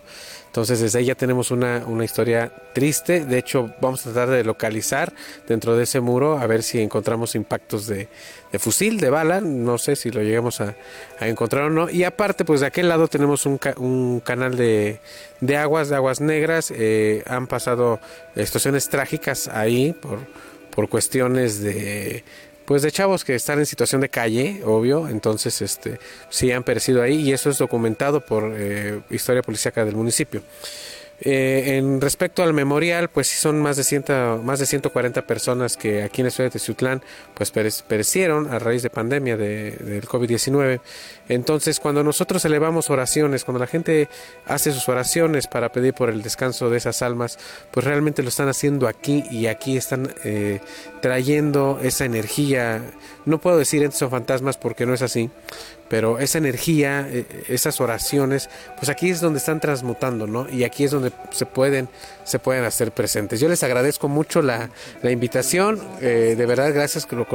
Entonces 0.46 0.80
desde 0.80 0.98
ahí 1.00 1.04
ya 1.04 1.14
tenemos 1.14 1.50
una, 1.50 1.84
una 1.86 2.04
historia 2.04 2.50
triste. 2.72 3.24
De 3.24 3.38
hecho, 3.38 3.70
vamos 3.82 4.00
a 4.00 4.12
tratar 4.12 4.30
de 4.30 4.42
localizar 4.44 5.12
dentro 5.46 5.76
de 5.76 5.84
ese 5.84 6.00
muro 6.00 6.38
a 6.38 6.46
ver 6.46 6.62
si 6.62 6.80
encontramos 6.80 7.34
impactos 7.34 7.86
de, 7.86 8.08
fusil, 8.58 8.98
de 8.98 9.10
bala. 9.10 9.40
No 9.42 9.76
sé 9.76 9.94
si 9.94 10.10
lo 10.10 10.22
llegamos 10.22 10.60
a, 10.62 10.74
a 11.20 11.28
encontrar 11.28 11.64
o 11.64 11.70
no. 11.70 11.90
Y 11.90 12.02
aparte, 12.04 12.44
pues 12.46 12.60
de 12.60 12.66
aquel 12.66 12.88
lado 12.88 13.08
tenemos 13.08 13.44
un, 13.44 13.58
ca- 13.58 13.74
un 13.76 14.20
canal 14.20 14.56
de, 14.56 15.00
de 15.40 15.56
aguas, 15.58 15.90
de 15.90 15.96
aguas 15.96 16.20
negras. 16.22 16.72
Eh, 16.74 17.22
han 17.26 17.46
pasado 17.46 18.00
situaciones 18.34 18.88
trágicas 18.88 19.48
ahí 19.48 19.92
por, 19.92 20.18
por 20.74 20.88
cuestiones 20.88 21.60
de 21.62 22.24
pues 22.68 22.82
de 22.82 22.92
chavos 22.92 23.24
que 23.24 23.34
están 23.34 23.58
en 23.58 23.64
situación 23.64 24.02
de 24.02 24.10
calle, 24.10 24.60
obvio, 24.62 25.08
entonces 25.08 25.62
este 25.62 25.98
sí 26.28 26.52
han 26.52 26.64
perecido 26.64 27.00
ahí 27.00 27.14
y 27.22 27.32
eso 27.32 27.48
es 27.48 27.56
documentado 27.56 28.20
por 28.20 28.52
eh, 28.54 29.00
historia 29.08 29.40
policíaca 29.40 29.86
del 29.86 29.96
municipio. 29.96 30.42
Eh, 31.20 31.76
en 31.78 32.00
respecto 32.00 32.44
al 32.44 32.52
memorial, 32.54 33.08
pues 33.10 33.26
sí 33.26 33.36
son 33.36 33.60
más 33.60 33.76
de, 33.76 33.82
100, 33.82 34.04
más 34.44 34.60
de 34.60 34.66
140 34.66 35.26
personas 35.26 35.76
que 35.76 36.04
aquí 36.04 36.20
en 36.20 36.26
la 36.26 36.30
ciudad 36.30 36.46
de 36.48 36.52
Teciutlán 36.52 37.02
pues 37.34 37.52
perec- 37.52 37.82
perecieron 37.82 38.46
a 38.52 38.60
raíz 38.60 38.82
de 38.84 38.90
pandemia 38.90 39.36
de- 39.36 39.72
del 39.72 40.06
COVID-19. 40.06 40.80
Entonces, 41.28 41.80
cuando 41.80 42.04
nosotros 42.04 42.44
elevamos 42.44 42.88
oraciones, 42.90 43.44
cuando 43.44 43.58
la 43.58 43.66
gente 43.66 44.08
hace 44.46 44.70
sus 44.72 44.88
oraciones 44.88 45.48
para 45.48 45.72
pedir 45.72 45.92
por 45.92 46.08
el 46.08 46.22
descanso 46.22 46.70
de 46.70 46.78
esas 46.78 47.02
almas, 47.02 47.38
pues 47.72 47.84
realmente 47.84 48.22
lo 48.22 48.28
están 48.28 48.48
haciendo 48.48 48.86
aquí 48.86 49.24
y 49.30 49.46
aquí 49.46 49.76
están 49.76 50.14
eh, 50.24 50.60
trayendo 51.02 51.80
esa 51.82 52.04
energía. 52.04 52.82
No 53.26 53.38
puedo 53.38 53.58
decir 53.58 53.82
entes 53.82 54.00
o 54.02 54.08
fantasmas 54.08 54.56
porque 54.56 54.86
no 54.86 54.94
es 54.94 55.02
así, 55.02 55.30
pero 55.88 56.18
esa 56.18 56.38
energía, 56.38 57.08
eh, 57.10 57.26
esas 57.48 57.80
oraciones, 57.80 58.50
pues 58.76 58.88
aquí 58.88 59.10
es 59.10 59.20
donde 59.20 59.38
están 59.38 59.60
transmutando, 59.60 60.26
¿no? 60.26 60.48
Y 60.48 60.64
aquí 60.64 60.84
es 60.84 60.90
donde 60.90 61.12
se 61.30 61.46
pueden, 61.46 61.88
se 62.24 62.38
pueden 62.38 62.64
hacer 62.64 62.92
presentes. 62.92 63.40
Yo 63.40 63.48
les 63.48 63.62
agradezco 63.62 64.08
mucho 64.08 64.42
la, 64.42 64.70
invitación, 65.02 65.80
eh, 66.00 66.34
de 66.36 66.46
verdad, 66.46 66.72
gracias 66.74 67.06
por 67.06 67.30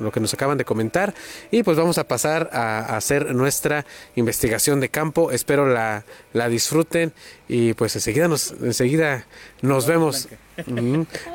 lo 0.00 0.12
que 0.12 0.20
nos 0.20 0.34
acaban 0.34 0.58
de 0.58 0.64
comentar. 0.64 1.14
Y 1.50 1.62
pues 1.62 1.76
vamos 1.76 1.98
a 1.98 2.04
pasar 2.04 2.50
a, 2.52 2.80
a 2.80 2.96
hacer 2.96 3.34
nuestra 3.34 3.86
investigación 4.16 4.80
de 4.80 4.88
campo. 4.88 5.30
Espero 5.30 5.66
la, 5.66 6.04
la 6.32 6.48
disfruten 6.48 7.12
y 7.46 7.74
pues 7.74 7.94
enseguida 7.94 8.28
nos, 8.28 8.52
enseguida 8.62 9.26
nos 9.60 9.86
vemos. 9.86 10.28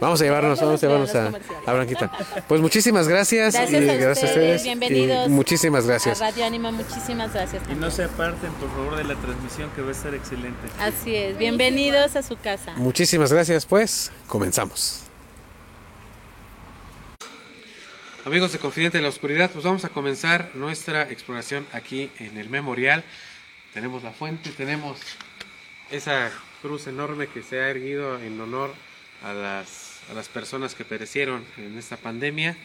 Vamos 0.01 0.21
a 0.21 0.23
llevarnos, 0.23 0.59
vamos 0.59 0.81
a 0.81 0.87
llevarnos 0.87 1.13
a, 1.15 1.31
a 1.65 1.73
Blanquita. 1.73 2.11
Pues 2.47 2.61
muchísimas 2.61 3.07
gracias. 3.07 3.53
Gracias 3.53 3.83
y 3.83 3.89
a 3.89 3.95
gracias 3.95 4.23
a 4.23 4.33
ustedes, 4.33 4.63
bienvenidos. 4.63 5.27
Y 5.27 5.29
muchísimas 5.29 5.85
gracias. 5.85 6.21
A 6.21 6.31
Radio 6.31 6.45
Anima, 6.45 6.71
muchísimas 6.71 7.33
gracias. 7.33 7.61
Y 7.69 7.75
no 7.75 7.91
se 7.91 8.05
aparten, 8.05 8.51
por 8.53 8.69
favor, 8.69 8.95
de 8.95 9.03
la 9.03 9.15
transmisión 9.15 9.69
que 9.75 9.81
va 9.81 9.89
a 9.89 9.91
estar 9.91 10.15
excelente. 10.15 10.59
Así 10.79 11.15
es, 11.15 11.37
bienvenidos 11.37 12.15
a 12.15 12.23
su 12.23 12.37
casa. 12.37 12.73
Muchísimas 12.77 13.31
gracias, 13.31 13.65
pues 13.65 14.11
comenzamos. 14.27 15.03
Amigos 18.25 18.51
de 18.51 18.59
Confidente 18.59 18.97
de 18.97 19.01
la 19.01 19.09
Oscuridad, 19.09 19.49
pues 19.51 19.63
vamos 19.63 19.85
a 19.85 19.89
comenzar 19.89 20.51
nuestra 20.53 21.09
exploración 21.09 21.65
aquí 21.73 22.11
en 22.19 22.37
el 22.37 22.49
memorial. 22.49 23.03
Tenemos 23.73 24.03
la 24.03 24.11
fuente, 24.11 24.49
tenemos 24.51 24.99
esa 25.91 26.31
cruz 26.61 26.87
enorme 26.87 27.27
que 27.27 27.41
se 27.43 27.59
ha 27.59 27.69
erguido 27.69 28.19
en 28.19 28.39
honor 28.39 28.73
a 29.23 29.33
las, 29.33 29.99
a 30.09 30.13
las 30.13 30.27
personas 30.29 30.75
que 30.75 30.85
perecieron 30.85 31.43
en 31.57 31.77
esta 31.77 31.97
pandemia. 31.97 32.55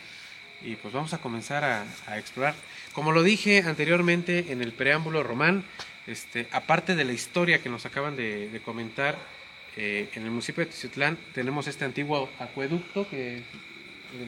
Y 0.63 0.77
pues 0.77 0.95
vamos 0.95 1.13
a 1.13 1.19
comenzar 1.19 1.63
a, 1.65 1.85
a 2.07 2.19
explorar. 2.19 2.55
Como 2.93 3.13
lo 3.13 3.23
dije 3.23 3.63
anteriormente 3.67 4.47
en 4.53 4.63
el 4.63 4.73
preámbulo 4.73 5.23
román, 5.23 5.65
este, 6.07 6.49
aparte 6.53 6.95
de 6.95 7.05
la 7.05 7.13
historia 7.13 7.63
que 7.63 7.69
nos 7.69 7.85
acaban 7.87 8.17
de, 8.17 8.49
de 8.49 8.61
comentar, 8.61 9.17
eh, 9.77 10.09
en 10.15 10.23
el 10.23 10.31
municipio 10.31 10.65
de 10.65 10.71
Teciutlán 10.71 11.19
tenemos 11.35 11.67
este 11.67 11.85
antiguo 11.85 12.31
acueducto 12.39 13.09
que, 13.09 13.39
eh, 13.39 13.43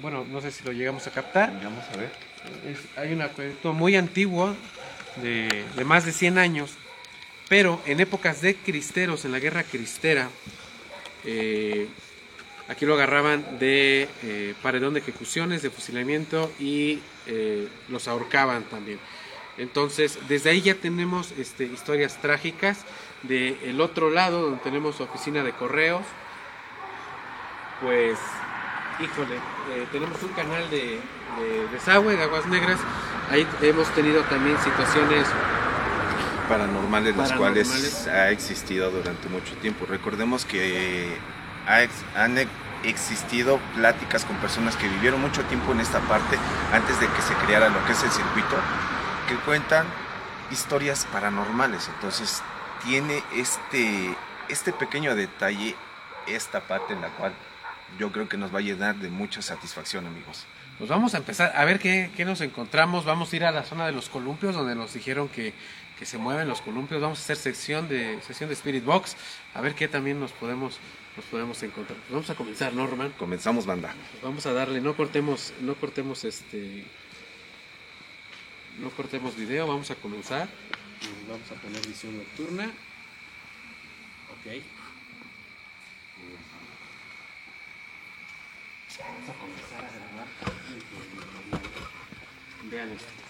bueno, 0.02 0.26
no 0.30 0.40
sé 0.40 0.50
si 0.50 0.64
lo 0.64 0.72
llegamos 0.72 1.06
a 1.06 1.10
captar. 1.12 1.52
Vamos 1.62 1.84
a 1.92 1.96
ver. 1.96 2.10
Es- 2.66 2.98
hay 2.98 3.12
un 3.12 3.22
acueducto 3.22 3.72
muy 3.72 3.96
antiguo, 3.96 4.54
de, 5.22 5.64
de 5.76 5.84
más 5.84 6.04
de 6.04 6.12
100 6.12 6.36
años, 6.38 6.72
pero 7.48 7.80
en 7.86 8.00
épocas 8.00 8.40
de 8.40 8.56
cristeros, 8.56 9.24
en 9.24 9.32
la 9.32 9.38
guerra 9.38 9.62
cristera, 9.62 10.28
eh, 11.24 11.86
aquí 12.68 12.86
lo 12.86 12.94
agarraban 12.94 13.58
de 13.58 14.08
eh, 14.22 14.54
paredón 14.62 14.94
de 14.94 15.00
ejecuciones, 15.00 15.62
de 15.62 15.70
fusilamiento 15.70 16.50
y 16.58 17.00
eh, 17.26 17.68
los 17.88 18.08
ahorcaban 18.08 18.64
también. 18.64 18.98
Entonces, 19.58 20.18
desde 20.28 20.50
ahí 20.50 20.60
ya 20.60 20.74
tenemos 20.74 21.32
este, 21.38 21.64
historias 21.64 22.20
trágicas. 22.20 22.84
Del 23.22 23.80
otro 23.80 24.10
lado, 24.10 24.42
donde 24.42 24.62
tenemos 24.62 25.00
oficina 25.00 25.42
de 25.42 25.50
correos, 25.52 26.04
pues, 27.80 28.18
híjole, 29.00 29.36
tenemos 29.90 30.22
un 30.22 30.28
canal 30.28 30.68
de, 30.70 31.00
de 31.40 31.68
desagüe 31.72 32.14
de 32.14 32.22
aguas 32.22 32.46
negras. 32.46 32.78
Ahí 33.30 33.48
hemos 33.62 33.92
tenido 33.94 34.22
también 34.24 34.56
situaciones 34.62 35.26
paranormales, 36.48 37.16
las 37.16 37.30
Paranormales. 37.32 37.68
cuales 37.68 38.06
ha 38.08 38.30
existido 38.30 38.90
durante 38.90 39.28
mucho 39.28 39.54
tiempo. 39.56 39.86
Recordemos 39.86 40.44
que 40.44 41.16
han 42.16 42.38
e- 42.38 42.48
existido 42.84 43.58
pláticas 43.74 44.24
con 44.24 44.36
personas 44.36 44.76
que 44.76 44.88
vivieron 44.88 45.20
mucho 45.20 45.42
tiempo 45.44 45.72
en 45.72 45.80
esta 45.80 46.00
parte 46.00 46.38
antes 46.72 46.98
de 47.00 47.06
que 47.08 47.22
se 47.22 47.34
creara 47.46 47.68
lo 47.68 47.84
que 47.86 47.92
es 47.92 48.02
el 48.02 48.10
circuito, 48.10 48.56
que 49.28 49.34
cuentan 49.44 49.86
historias 50.50 51.06
paranormales. 51.12 51.88
Entonces 51.94 52.42
tiene 52.84 53.22
este, 53.34 54.14
este 54.48 54.72
pequeño 54.72 55.14
detalle, 55.16 55.74
esta 56.26 56.60
parte 56.60 56.92
en 56.94 57.00
la 57.00 57.08
cual 57.08 57.32
yo 57.98 58.12
creo 58.12 58.28
que 58.28 58.36
nos 58.36 58.54
va 58.54 58.58
a 58.58 58.62
llenar 58.62 58.96
de 58.96 59.08
mucha 59.10 59.42
satisfacción, 59.42 60.06
amigos. 60.06 60.46
Pues 60.78 60.90
vamos 60.90 61.14
a 61.14 61.18
empezar 61.18 61.52
a 61.56 61.64
ver 61.64 61.78
qué, 61.78 62.10
qué 62.14 62.24
nos 62.24 62.40
encontramos. 62.42 63.04
Vamos 63.06 63.32
a 63.32 63.36
ir 63.36 63.44
a 63.46 63.50
la 63.50 63.62
zona 63.62 63.86
de 63.86 63.92
los 63.92 64.08
columpios 64.10 64.54
donde 64.54 64.74
nos 64.74 64.92
dijeron 64.92 65.28
que, 65.28 65.54
que 65.98 66.06
se 66.06 66.18
mueven 66.18 66.48
los 66.48 66.60
columpios. 66.60 67.00
Vamos 67.00 67.18
a 67.18 67.22
hacer 67.22 67.36
sección 67.36 67.88
de 67.88 68.20
sesión 68.22 68.48
de 68.48 68.54
Spirit 68.54 68.84
Box. 68.84 69.16
A 69.54 69.60
ver 69.60 69.74
qué 69.74 69.88
también 69.88 70.20
nos 70.20 70.32
podemos 70.32 70.78
nos 71.16 71.24
podemos 71.26 71.62
encontrar. 71.62 71.98
Pues 71.98 72.10
vamos 72.10 72.30
a 72.30 72.34
comenzar, 72.34 72.74
¿no, 72.74 72.86
Román? 72.86 73.12
Comenzamos, 73.18 73.64
banda. 73.64 73.94
Vamos 74.22 74.44
a 74.44 74.52
darle, 74.52 74.80
no 74.82 74.94
cortemos, 74.94 75.54
no 75.60 75.74
cortemos 75.74 76.24
este 76.24 76.84
no 78.78 78.90
cortemos 78.90 79.36
video, 79.36 79.66
vamos 79.66 79.90
a 79.90 79.94
comenzar. 79.94 80.48
Vamos 81.28 81.50
a 81.50 81.54
poner 81.54 81.86
visión 81.86 82.16
nocturna. 82.16 82.64
Ok. 82.64 84.62
Vamos 88.98 89.28
a 89.28 89.32
comenzar 89.40 89.84
a 89.84 89.90
grabar. 89.90 90.28
Vean 92.70 92.90
esto. 92.92 93.25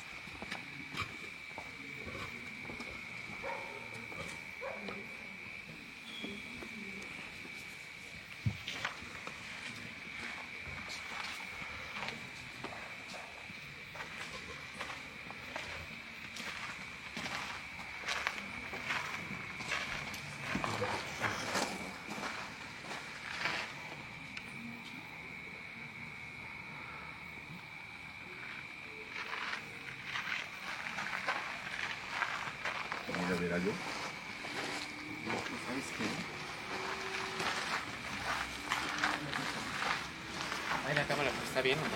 Bien, 41.66 41.95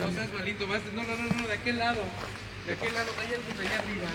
No 0.00 0.12
seas 0.12 0.32
malito, 0.32 0.66
vas. 0.66 0.80
No, 0.92 1.02
no, 1.02 1.16
no, 1.16 1.34
no, 1.34 1.46
de 1.46 1.54
aquel 1.54 1.78
lado. 1.78 2.02
De 2.66 2.72
aquel 2.72 2.94
lado, 2.94 3.10
alguien 3.20 3.40
allá 3.60 3.78
arriba. 3.78 4.08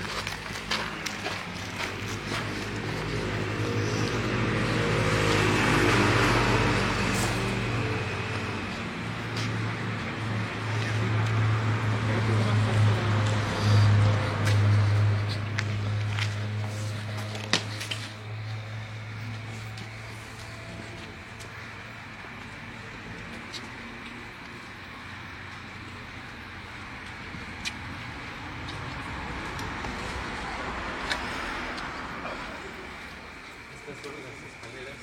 Estas 33.89 34.03
son 34.03 34.13
las 34.21 34.37
escaleras. 34.49 35.01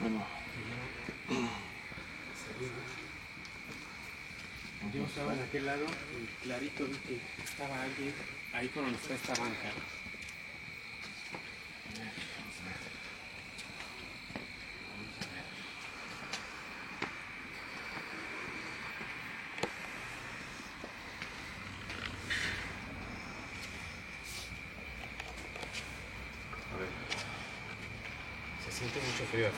Bueno, 0.00 0.26
Yo 4.92 5.05
estaba 5.16 5.32
en 5.32 5.42
aquel 5.42 5.64
lado 5.64 5.86
y 6.12 6.44
clarito 6.44 6.84
vi 6.84 6.96
que 6.98 7.20
estaba 7.42 7.82
alguien 7.82 8.12
ahí 8.52 8.68
por 8.68 8.82
donde 8.82 8.98
está 8.98 9.14
esta 9.14 9.34
banca. 9.42 9.68
a 26.76 26.78
ver. 26.78 26.88
Se 28.66 28.78
siente 28.78 29.00
mucho 29.00 29.24
frío 29.30 29.46
aquí. 29.46 29.56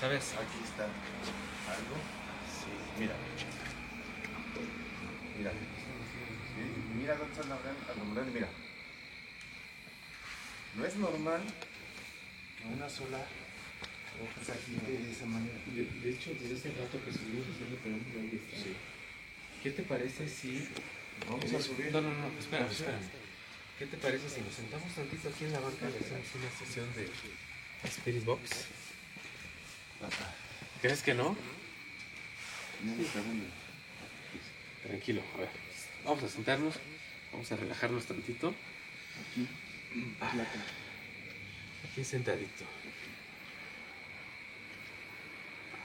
¿Sabes? 0.00 0.32
Aquí 0.32 0.64
está 0.64 0.84
algo. 0.84 2.22
Sí, 2.62 2.70
mira. 2.98 3.14
Mira. 5.36 5.50
Sí, 5.50 5.56
Mira 6.94 7.16
dónde 7.16 7.32
está 7.32 7.46
la 7.48 7.92
alumbrando, 7.92 8.32
mira. 8.32 8.48
No 10.76 10.84
es 10.86 10.96
normal 10.96 11.42
que 12.92 13.02
una 13.04 13.10
sola 13.10 13.24
hoja 14.20 14.44
se 14.44 14.52
agite 14.52 14.92
de 14.92 15.10
esa 15.10 15.26
manera. 15.26 15.58
De, 15.66 15.84
de 15.84 16.10
hecho, 16.10 16.30
desde 16.38 16.54
hace 16.54 16.68
rato 16.80 17.02
que 17.04 17.12
subimos 17.12 17.46
hacerle 17.48 17.76
preguntas 17.76 18.14
dónde 18.14 18.36
está. 18.36 18.70
¿Qué 19.62 19.70
te 19.70 19.82
parece 19.82 20.28
si... 20.28 20.68
Vamos 21.28 21.52
a 21.52 21.62
subir. 21.62 21.92
No, 21.92 22.00
no, 22.00 22.10
no, 22.10 22.38
espera, 22.38 22.66
espera. 22.66 22.98
¿Qué 23.78 23.86
te 23.86 23.96
parece 23.96 24.28
si 24.28 24.40
nos 24.40 24.54
sentamos 24.54 24.92
tantito 24.94 25.28
aquí 25.28 25.44
en 25.44 25.52
la 25.52 25.60
banca 25.60 25.86
y 25.88 26.04
hacemos 26.04 26.26
una 26.34 26.50
sesión 26.50 26.86
de 26.94 27.08
Spirit 27.88 28.24
Box? 28.24 28.66
¿Crees 30.80 31.02
que 31.02 31.14
no? 31.14 31.36
Tranquilo, 34.82 35.22
a 35.34 35.38
ver. 35.38 35.48
Vamos 36.04 36.24
a 36.24 36.28
sentarnos, 36.28 36.74
vamos 37.32 37.52
a 37.52 37.56
relajarnos 37.56 38.06
tantito. 38.06 38.54
Aquí 39.20 39.48
sentadito. 42.04 42.64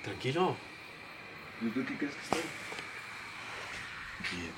Tranquilo. 0.03 0.55
¿Y 1.61 1.69
tú 1.69 1.85
qué 1.85 1.95
crees 1.97 2.15
que 2.15 2.21
estoy? 2.21 2.41
Bien. 4.31 4.51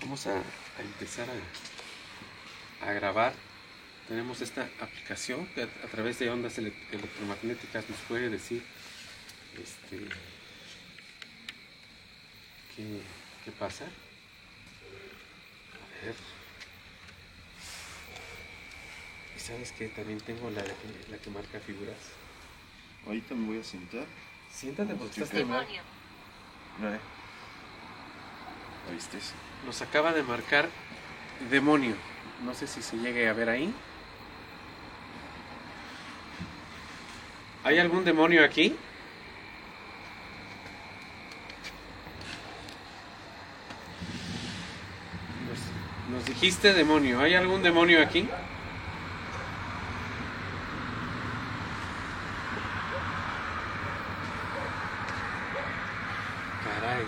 Vamos 0.00 0.26
a, 0.26 0.36
a 0.36 0.82
empezar 0.82 1.28
a, 1.30 1.34
a 2.88 2.92
grabar. 2.92 3.34
Tenemos 4.06 4.40
esta 4.40 4.68
aplicación 4.80 5.46
que 5.48 5.62
a, 5.62 5.64
a 5.64 5.88
través 5.90 6.18
de 6.18 6.30
ondas 6.30 6.56
ele- 6.58 6.72
electromagnéticas 6.92 7.88
nos 7.88 7.98
puede 8.00 8.28
decir 8.30 8.62
este, 9.60 9.98
qué, 12.76 13.00
qué 13.44 13.50
pasa. 13.52 13.84
A 13.84 13.88
ver. 16.04 16.14
¿Y 19.36 19.37
sabes 19.48 19.72
que 19.72 19.88
También 19.88 20.20
tengo 20.20 20.50
la, 20.50 20.62
de- 20.62 21.06
la 21.10 21.16
que 21.18 21.30
marca 21.30 21.58
figuras. 21.60 21.96
Ahorita 23.06 23.34
me 23.34 23.46
voy 23.46 23.58
a 23.60 23.64
sentar. 23.64 24.04
Siéntate 24.52 24.94
porque 24.94 25.20
estás 25.22 25.30
temblando. 25.30 25.70
Vale. 26.82 26.98
¿Oíste? 28.92 29.18
Nos 29.66 29.82
acaba 29.82 30.12
de 30.12 30.22
marcar 30.22 30.68
demonio. 31.50 31.94
No 32.44 32.54
sé 32.54 32.66
si 32.66 32.82
se 32.82 32.96
llegue 32.98 33.28
a 33.28 33.32
ver 33.32 33.48
ahí. 33.48 33.72
¿Hay 37.64 37.78
algún 37.78 38.04
demonio 38.04 38.44
aquí? 38.44 38.76
Nos, 45.48 46.14
nos 46.16 46.24
dijiste 46.26 46.72
demonio. 46.72 47.20
¿Hay 47.20 47.34
algún 47.34 47.62
demonio 47.62 48.02
aquí? 48.02 48.28
Caray. 56.64 57.04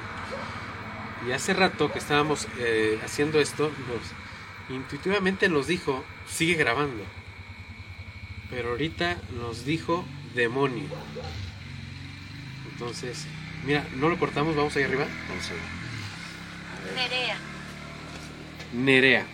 Y 1.30 1.32
hace 1.32 1.54
rato 1.54 1.92
que 1.92 2.00
estábamos 2.00 2.48
eh, 2.58 2.98
haciendo 3.04 3.38
esto, 3.38 3.70
nos, 3.86 4.74
intuitivamente 4.76 5.48
nos 5.48 5.68
dijo, 5.68 6.04
sigue 6.28 6.54
grabando. 6.54 7.04
Pero 8.50 8.70
ahorita 8.70 9.16
nos 9.38 9.64
dijo 9.64 10.04
demonio. 10.34 10.88
Entonces, 12.72 13.26
mira, 13.64 13.86
no 13.94 14.08
lo 14.08 14.18
cortamos, 14.18 14.56
vamos 14.56 14.74
ahí 14.74 14.82
arriba. 14.82 15.06
Vamos 15.28 15.50
a 15.50 15.52
ver. 15.52 15.62
Nerea. 16.96 17.36
Nerea. 18.72 19.26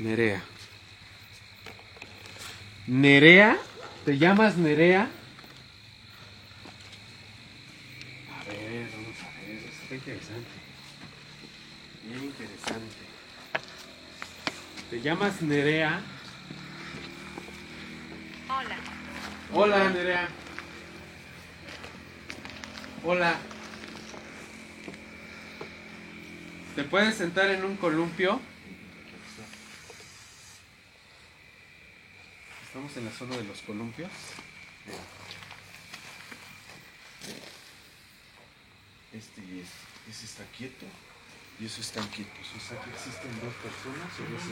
Nerea. 0.00 0.44
Nerea. 2.86 3.58
¿Te 4.06 4.16
llamas 4.16 4.56
Nerea? 4.56 5.10
A 8.30 8.44
ver, 8.48 8.90
vamos 8.90 9.16
a 9.22 9.40
ver. 9.40 9.56
Eso 9.58 9.82
está 9.82 9.94
interesante. 9.94 10.50
Bien 12.04 12.24
interesante. 12.24 12.96
¿Te 14.90 14.93
llamas 15.04 15.42
Nerea? 15.42 16.00
Hola. 18.48 18.76
Hola, 19.52 19.90
Nerea. 19.90 20.28
Hola. 23.04 23.36
¿Te 26.74 26.84
puedes 26.84 27.16
sentar 27.16 27.50
en 27.50 27.66
un 27.66 27.76
columpio? 27.76 28.40
Estamos 32.66 32.96
en 32.96 33.04
la 33.04 33.10
zona 33.10 33.36
de 33.36 33.44
los 33.44 33.60
columpios. 33.60 34.10
Este 39.12 39.42
y 39.42 39.60
este. 39.60 39.84
Ese 40.10 40.26
está 40.26 40.44
quieto 40.56 40.84
y 41.60 41.66
esos 41.66 41.80
están 41.80 42.06
quietos. 42.08 42.46
O 42.56 42.60
sea 42.60 42.80
que 42.80 42.90
existen 42.90 43.30
dos 43.40 43.54
personas 43.54 44.08
o 44.18 44.32
dos 44.32 44.42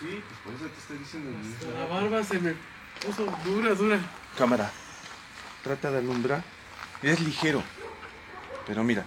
Sí, 0.00 0.22
pues 0.26 0.40
por 0.44 0.54
eso 0.54 0.66
te 0.66 0.80
estoy 0.80 0.98
diciendo. 0.98 1.30
La 1.78 1.86
barba 1.86 2.24
se 2.24 2.38
me 2.38 2.54
puso 3.04 3.26
dura, 3.44 3.74
dura. 3.74 3.98
Cámara. 4.36 4.70
trata 5.62 5.90
de 5.90 5.98
alumbrar. 5.98 6.42
Es 7.02 7.20
ligero. 7.20 7.62
Pero 8.66 8.84
mira. 8.84 9.04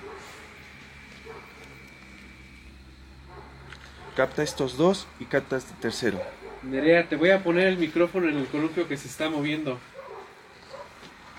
Capta 4.15 4.43
estos 4.43 4.77
dos 4.77 5.07
y 5.19 5.25
capta 5.25 5.57
este 5.57 5.73
tercero. 5.75 6.21
Nerea, 6.61 7.09
te 7.09 7.15
voy 7.15 7.31
a 7.31 7.43
poner 7.43 7.67
el 7.67 7.77
micrófono 7.77 8.29
en 8.29 8.37
el 8.37 8.47
columpio 8.47 8.87
que 8.87 8.95
se 8.95 9.07
está 9.07 9.29
moviendo. 9.29 9.79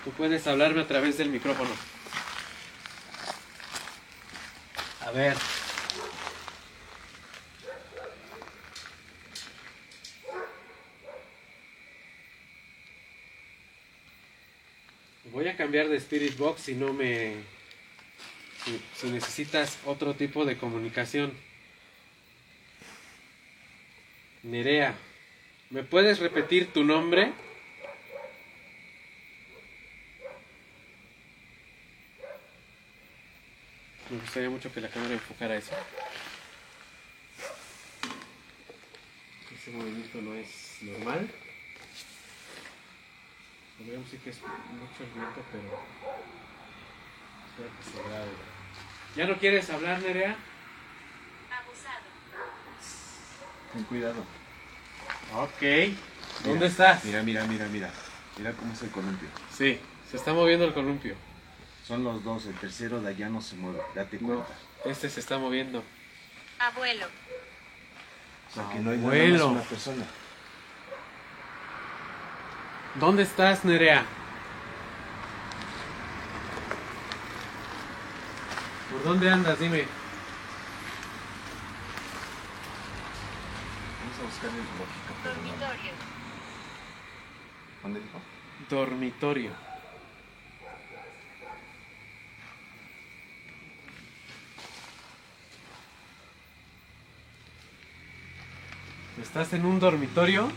Tú 0.03 0.11
puedes 0.11 0.45
hablarme 0.45 0.81
a 0.81 0.87
través 0.87 1.17
del 1.17 1.29
micrófono. 1.29 1.69
A 5.04 5.04
ver. 5.15 5.37
Voy 15.31 15.47
a 15.47 15.57
cambiar 15.57 15.89
de 15.89 15.97
Spirit 15.97 16.37
Box 16.37 16.61
si 16.61 16.75
no 16.75 16.93
me... 16.93 17.35
Si, 18.63 18.81
si 18.95 19.07
necesitas 19.07 19.77
otro 19.85 20.15
tipo 20.15 20.43
de 20.43 20.57
comunicación. 20.57 21.33
Nerea, 24.43 24.95
¿me 25.69 25.83
puedes 25.83 26.19
repetir 26.19 26.71
tu 26.73 26.83
nombre? 26.83 27.33
Me 34.09 34.19
gustaría 34.19 34.49
mucho 34.49 34.71
que 34.71 34.81
la 34.81 34.89
cámara 34.89 35.13
enfocara 35.13 35.55
eso. 35.55 35.73
Ese 39.53 39.71
movimiento 39.71 40.21
no 40.21 40.35
es 40.35 40.77
normal. 40.81 41.29
Podríamos 43.77 44.05
decir 44.05 44.19
que 44.21 44.29
es 44.29 44.37
mucho 44.41 45.03
el 45.03 45.09
viento, 45.09 45.43
pero 45.51 45.81
espero 47.49 47.69
que 47.77 47.83
se 47.91 48.09
grabe. 48.09 48.31
¿Ya 49.15 49.25
no 49.25 49.39
quieres 49.39 49.69
hablar, 49.69 50.01
Nerea? 50.01 50.35
Ten 53.73 53.83
cuidado. 53.85 54.23
Ok. 55.35 55.95
¿Dónde 56.45 56.67
estás? 56.67 57.03
Mira, 57.03 57.23
mira, 57.23 57.45
mira, 57.45 57.67
mira. 57.67 57.91
Mira 58.37 58.51
cómo 58.53 58.71
es 58.73 58.81
el 58.83 58.91
columpio. 58.91 59.27
Sí, 59.51 59.79
se 60.09 60.17
está 60.17 60.33
moviendo 60.33 60.65
el 60.65 60.73
columpio. 60.73 61.15
Son 61.87 62.03
los 62.03 62.23
dos. 62.23 62.45
El 62.45 62.55
tercero 62.55 63.01
de 63.01 63.09
allá 63.09 63.29
no 63.29 63.41
se 63.41 63.55
mueve. 63.55 63.81
Date 63.93 64.17
No, 64.19 64.27
cuenta. 64.27 64.47
este 64.85 65.09
se 65.09 65.19
está 65.19 65.37
moviendo. 65.37 65.83
Abuelo. 66.59 67.05
O 68.49 68.53
sea 68.53 68.69
que 68.71 68.79
no 68.79 68.91
hay 68.91 68.97
nada 68.97 69.07
Abuelo. 69.09 69.47
más 69.49 69.57
una 69.61 69.69
persona. 69.69 70.05
¿Dónde 72.95 73.23
estás, 73.23 73.65
Nerea? 73.65 74.05
¿Por 78.91 79.03
dónde 79.03 79.29
andas? 79.29 79.59
Dime. 79.59 79.85
Vamos 84.01 84.19
a 84.19 84.23
buscarle 84.23 84.57
lógica. 84.57 85.13
pero 85.23 85.35
no. 85.35 85.41
Dormitorio. 85.41 85.91
¿Dónde 87.83 87.99
dijo? 87.99 88.19
Dormitorio. 88.69 89.64
¿Estás 99.21 99.53
en 99.53 99.65
un 99.65 99.79
dormitorio? 99.79 100.49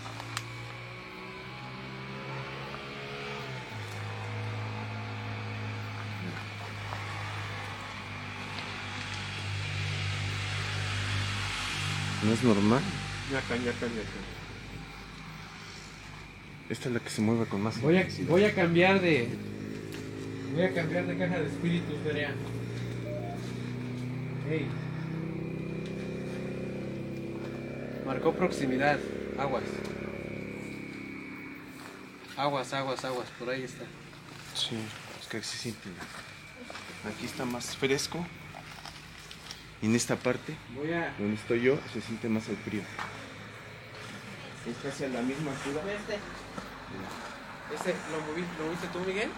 No 12.25 12.33
es 12.33 12.43
normal. 12.43 12.81
Ya 13.31 13.39
acá, 13.39 13.57
ya 13.57 13.71
acá, 13.71 13.87
ya 13.87 14.03
acá. 14.03 14.21
Esta 16.69 16.89
es 16.89 16.95
la 16.95 17.01
que 17.01 17.11
se 17.11 17.23
mueve 17.23 17.47
con 17.47 17.63
más 17.63 17.81
Voy 17.81 17.97
a, 17.97 18.01
intensidad. 18.01 18.29
voy 18.29 18.45
a 18.45 18.55
cambiar 18.55 19.01
de. 19.01 19.29
Voy 20.53 20.63
a 20.63 20.75
cambiar 20.75 21.07
de 21.07 21.17
caja 21.17 21.39
de 21.39 21.47
espíritus, 21.47 21.99
Nerea. 22.05 22.35
Hey. 24.51 24.67
Marcó 28.09 28.33
proximidad. 28.33 28.99
Aguas. 29.39 29.65
Aguas, 32.39 32.73
aguas, 32.73 33.05
aguas. 33.05 33.29
Por 33.39 33.51
ahí 33.51 33.65
está. 33.65 33.85
Sí, 34.55 34.79
es 35.21 35.29
que 35.29 35.43
se 35.43 35.59
siente. 35.59 35.91
Aquí 37.07 37.27
está 37.27 37.45
más 37.45 37.77
fresco. 37.77 38.27
Y 39.83 39.87
en 39.87 39.95
esta 39.95 40.17
parte, 40.17 40.57
Voy 40.75 40.91
a. 40.91 41.13
donde 41.19 41.35
estoy 41.35 41.61
yo, 41.61 41.79
se 41.93 42.01
siente 42.01 42.31
más 42.31 42.49
el 42.49 42.57
frío. 42.57 42.81
Es 44.67 44.77
casi 44.83 45.05
a 45.05 45.09
la 45.09 45.21
misma 45.21 45.51
altura. 45.51 45.83
Este. 45.93 46.19
¿Este 47.75 47.95
lo, 48.11 48.21
moví, 48.23 48.43
lo 48.59 48.65
moviste 48.65 48.87
tú, 48.89 49.01
Miguel? 49.01 49.29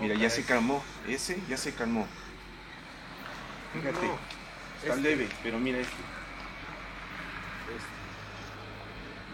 Mira, 0.00 0.16
ya 0.16 0.28
se 0.28 0.42
calmó. 0.44 0.82
Ese 1.06 1.40
ya 1.48 1.56
se 1.56 1.72
calmó. 1.72 2.04
Fíjate, 3.72 4.06
No, 4.06 4.35
está 4.88 4.96
este. 5.00 5.16
leve, 5.16 5.28
pero 5.42 5.58
mira 5.58 5.78
este. 5.78 5.94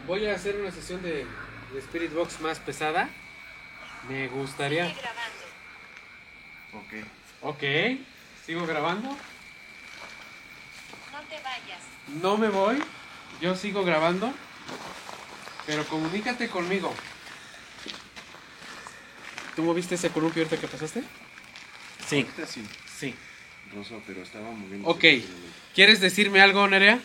Voy 0.07 0.27
a 0.27 0.35
hacer 0.35 0.57
una 0.57 0.71
sesión 0.73 1.03
de, 1.03 1.27
de 1.73 1.79
Spirit 1.79 2.13
Box 2.13 2.41
más 2.41 2.59
pesada. 2.59 3.09
Me 4.09 4.29
gustaría. 4.29 4.89
Sigue 4.89 5.01
grabando. 5.01 5.45
Ok. 7.43 7.55
Ok. 7.55 7.63
¿Sigo 8.45 8.67
grabando? 8.67 9.09
No 9.11 9.17
te 11.29 11.37
vayas. 11.37 11.81
No 12.21 12.37
me 12.37 12.49
voy. 12.49 12.83
Yo 13.41 13.55
sigo 13.55 13.85
grabando. 13.85 14.33
Pero 15.67 15.85
comunícate 15.87 16.49
conmigo. 16.49 16.93
¿Tú 19.55 19.63
moviste 19.63 19.95
ese 19.95 20.11
columpio 20.11 20.43
ahorita 20.43 20.61
que 20.61 20.67
pasaste? 20.67 21.05
Sí, 22.09 22.27
Sí. 22.99 23.15
Rosa, 23.75 23.97
pero 24.07 24.23
estaba 24.23 24.51
moviendo. 24.51 24.89
Ok. 24.89 25.05
¿Quieres 25.75 26.01
decirme 26.01 26.41
algo, 26.41 26.67
Nerea? 26.69 27.01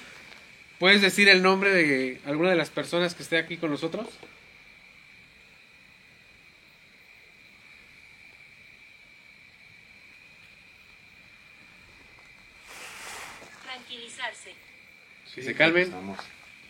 ¿Puedes 0.79 1.01
decir 1.01 1.29
el 1.29 1.41
nombre 1.41 1.71
de 1.71 2.21
alguna 2.25 2.49
de 2.49 2.55
las 2.55 2.69
personas 2.69 3.15
que 3.15 3.23
esté 3.23 3.37
aquí 3.37 3.57
con 3.57 3.71
nosotros? 3.71 4.07
Tranquilizarse. 13.63 14.53
Que 15.33 15.43
se 15.43 15.55
calmen. 15.55 15.83
Estamos. 15.83 16.19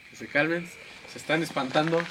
Que 0.10 0.16
se 0.16 0.28
calmen. 0.28 0.70
Se 1.12 1.18
están 1.18 1.44
espantando. 1.44 2.02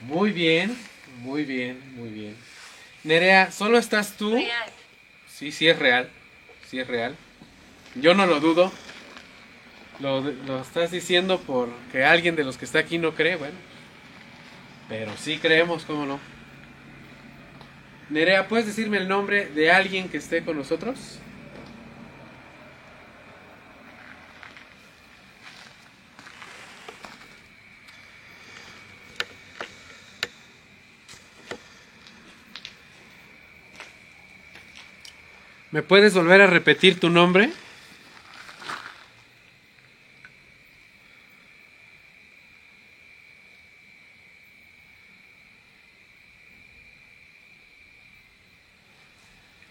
Muy 0.00 0.30
bien. 0.30 0.76
Muy 1.18 1.44
bien, 1.44 1.80
muy 1.96 2.10
bien. 2.10 2.36
Nerea, 3.04 3.50
¿solo 3.50 3.78
estás 3.78 4.16
tú? 4.16 4.34
Real. 4.34 4.70
Sí, 5.42 5.50
sí 5.50 5.68
es 5.68 5.76
real. 5.76 6.08
Sí 6.68 6.78
es 6.78 6.86
real. 6.86 7.16
Yo 7.96 8.14
no 8.14 8.26
lo 8.26 8.38
dudo. 8.38 8.70
Lo, 9.98 10.60
estás 10.60 10.92
diciendo 10.92 11.40
porque 11.44 12.04
alguien 12.04 12.36
de 12.36 12.44
los 12.44 12.56
que 12.56 12.64
está 12.64 12.78
aquí 12.78 12.96
no 12.96 13.16
cree, 13.16 13.34
bueno. 13.34 13.56
Pero 14.88 15.10
sí 15.16 15.38
creemos, 15.38 15.84
¿cómo 15.84 16.06
no? 16.06 16.20
Nerea, 18.08 18.46
¿puedes 18.46 18.66
decirme 18.66 18.98
el 18.98 19.08
nombre 19.08 19.46
de 19.46 19.72
alguien 19.72 20.08
que 20.08 20.18
esté 20.18 20.44
con 20.44 20.56
nosotros? 20.56 21.18
¿Me 35.72 35.82
puedes 35.82 36.12
volver 36.12 36.42
a 36.42 36.46
repetir 36.46 37.00
tu 37.00 37.08
nombre? 37.08 37.50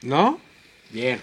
¿No? 0.02 0.41
Bien. 0.89 1.20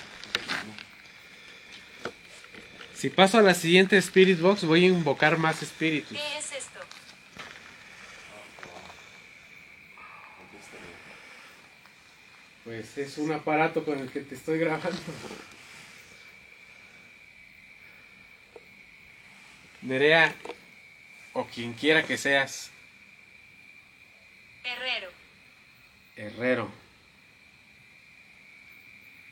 Si 2.94 3.10
paso 3.10 3.38
a 3.38 3.42
la 3.42 3.54
siguiente 3.54 3.96
Spirit 3.96 4.40
Box, 4.40 4.64
voy 4.64 4.84
a 4.84 4.88
invocar 4.88 5.38
más 5.38 5.60
espíritus. 5.60 6.16
¿Qué 6.16 6.38
es 6.38 6.52
esto? 6.52 6.77
Pues 12.68 12.98
es 12.98 13.16
un 13.16 13.32
aparato 13.32 13.82
con 13.82 13.98
el 13.98 14.10
que 14.10 14.20
te 14.20 14.34
estoy 14.34 14.58
grabando. 14.58 15.00
Nerea, 19.80 20.34
o 21.32 21.46
quien 21.46 21.72
quiera 21.72 22.02
que 22.02 22.18
seas, 22.18 22.70
Herrero. 24.64 25.08
Herrero. 26.14 26.70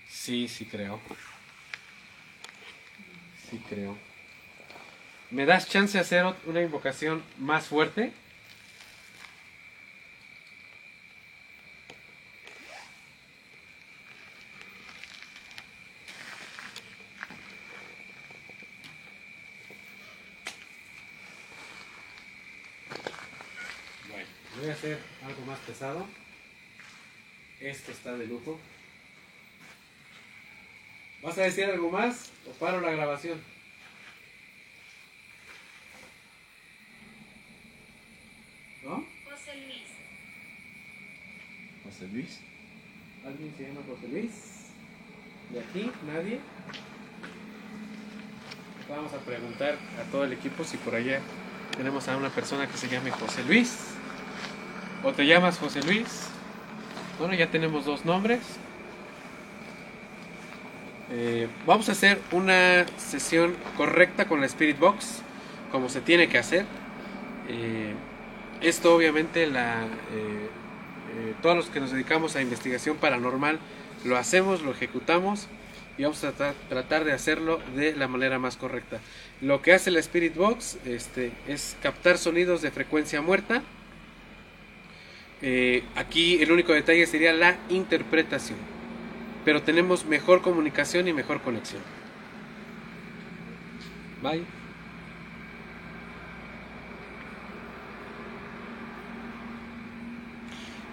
Sí, 0.09 0.49
sí 0.49 0.64
creo. 0.64 0.99
Sí 3.51 3.62
creo. 3.68 3.99
¿Me 5.30 5.45
das 5.45 5.68
chance 5.68 5.93
de 5.93 6.01
hacer 6.01 6.24
una 6.47 6.62
invocación 6.62 7.22
más 7.37 7.66
fuerte? 7.66 8.14
Bueno, 24.09 24.26
voy 24.61 24.70
a 24.70 24.72
hacer 24.72 24.99
algo 25.24 25.43
más 25.47 25.59
pesado. 25.61 26.07
Esto 27.61 27.93
está 28.07 28.17
de 28.17 28.29
lujo. 28.29 28.57
¿Vas 31.23 31.37
a 31.39 31.43
decir 31.43 31.65
algo 31.65 31.91
más 31.91 32.31
o 32.49 32.53
paro 32.53 32.81
la 32.81 32.93
grabación? 32.93 33.43
¿No? 38.85 39.05
José 39.29 39.57
Luis. 39.57 39.89
José 41.83 42.09
Luis. 42.13 42.41
¿Alguien 43.27 43.53
se 43.57 43.65
llama 43.65 43.81
José 43.89 44.07
Luis? 44.07 44.31
¿De 45.51 45.61
aquí? 45.61 45.91
¿Nadie? 46.07 46.39
Vamos 48.89 49.13
a 49.15 49.19
preguntar 49.19 49.77
a 50.01 50.11
todo 50.13 50.23
el 50.27 50.33
equipo 50.33 50.63
si 50.63 50.77
por 50.77 50.95
allá 50.95 51.21
tenemos 51.77 52.07
a 52.07 52.17
una 52.17 52.31
persona 52.31 52.69
que 52.69 52.77
se 52.77 52.89
llame 52.89 53.11
José 53.11 53.43
Luis. 53.43 53.97
¿O 55.03 55.13
te 55.13 55.27
llamas 55.27 55.59
José 55.59 55.83
Luis? 55.83 56.36
Bueno, 57.19 57.33
ya 57.33 57.51
tenemos 57.51 57.87
dos 57.87 58.05
nombres. 58.05 58.41
Eh, 61.11 61.49
vamos 61.64 61.89
a 61.89 61.93
hacer 61.93 62.21
una 62.31 62.85
sesión 62.99 63.55
correcta 63.79 64.27
con 64.27 64.41
la 64.41 64.47
Spirit 64.47 64.79
Box, 64.79 65.23
como 65.73 65.89
se 65.89 66.03
tiene 66.03 66.29
que 66.29 66.37
hacer. 66.37 66.67
Eh, 67.49 67.95
esto 68.61 68.95
obviamente 68.95 69.47
la, 69.47 69.85
eh, 70.12 71.35
todos 71.41 71.57
los 71.57 71.67
que 71.71 71.81
nos 71.81 71.91
dedicamos 71.91 72.37
a 72.37 72.43
investigación 72.43 72.99
paranormal 72.99 73.59
lo 74.05 74.19
hacemos, 74.19 74.61
lo 74.61 74.73
ejecutamos 74.73 75.49
y 75.97 76.03
vamos 76.03 76.23
a 76.25 76.33
tratar 76.69 77.05
de 77.05 77.12
hacerlo 77.12 77.61
de 77.75 77.97
la 77.97 78.09
manera 78.09 78.39
más 78.39 78.59
correcta. 78.59 79.01
Lo 79.41 79.62
que 79.62 79.73
hace 79.73 79.91
la 79.91 80.01
Spirit 80.01 80.35
Box 80.35 80.77
este, 80.85 81.33
es 81.49 81.77
captar 81.83 82.19
sonidos 82.19 82.61
de 82.61 82.71
frecuencia 82.71 83.23
muerta. 83.23 83.62
Eh, 85.43 85.84
aquí 85.95 86.43
el 86.43 86.51
único 86.51 86.72
detalle 86.72 87.07
sería 87.07 87.32
la 87.32 87.57
interpretación, 87.68 88.59
pero 89.45 89.62
tenemos 89.62 90.07
mejor 90.07 90.41
comunicación 90.41 91.09
y 91.09 91.12
mejor 91.12 91.41
conexión. 91.41 91.82
Bye. 94.22 94.45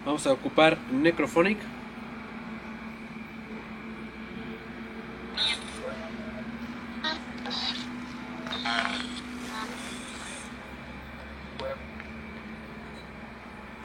Vamos 0.05 0.27
a 0.27 0.33
ocupar 0.33 0.77
Necrophonic. 0.91 1.57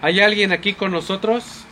¿Hay 0.00 0.20
alguien 0.20 0.52
aquí 0.52 0.74
con 0.74 0.92
nosotros? 0.92 1.64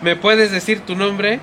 ¿Me 0.00 0.16
puedes 0.16 0.50
decir 0.50 0.80
tu 0.80 0.94
nombre? 0.96 1.40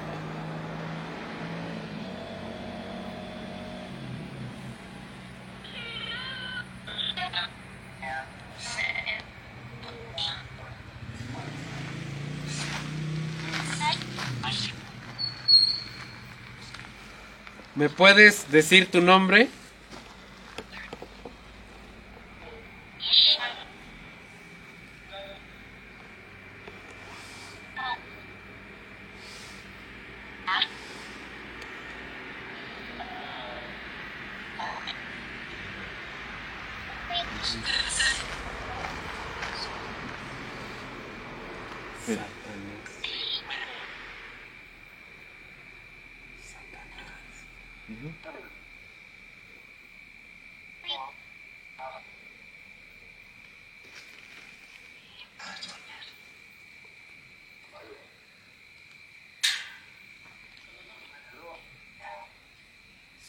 Puedes 17.98 18.52
decir 18.52 18.90
tu 18.92 19.02
nombre? 19.02 19.50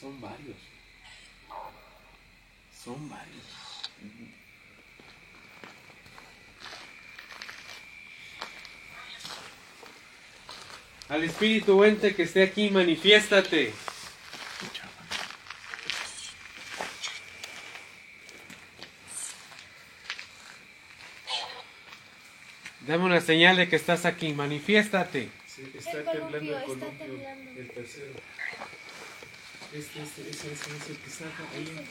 Son 0.07 0.21
varios. 0.21 0.57
Son 2.85 3.09
varios. 3.09 3.45
Al 11.09 11.25
espíritu 11.25 11.83
ente 11.83 12.15
que 12.15 12.23
esté 12.23 12.45
aquí, 12.45 12.71
manifiéstate. 12.71 13.75
Dame 22.83 23.05
una 23.05 23.21
señal 23.21 23.57
de 23.57 23.69
que 23.69 23.75
estás 23.75 24.05
aquí, 24.05 24.33
manifiéstate. 24.33 25.31
está 25.75 26.13
temblando 26.13 26.57
el 26.57 26.63
columpio, 26.63 27.19
el 27.57 27.71
tercero. 27.73 28.13
Este, 29.77 30.03
este, 30.03 30.23
ese, 30.23 30.53
ese, 30.53 30.75
ese 30.75 30.99
que 30.99 31.11
está 31.11 31.27
ahí. 31.55 31.87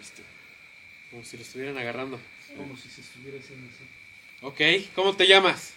Este. 0.00 0.22
Como 1.10 1.22
si 1.22 1.36
lo 1.36 1.42
estuvieran 1.42 1.76
agarrando. 1.76 2.18
Como 2.56 2.74
si 2.74 2.88
se 2.88 3.02
estuviera 3.02 3.38
haciendo 3.38 3.68
así. 3.68 3.84
Ok, 4.40 4.94
¿cómo 4.94 5.14
te 5.14 5.26
llamas? 5.26 5.74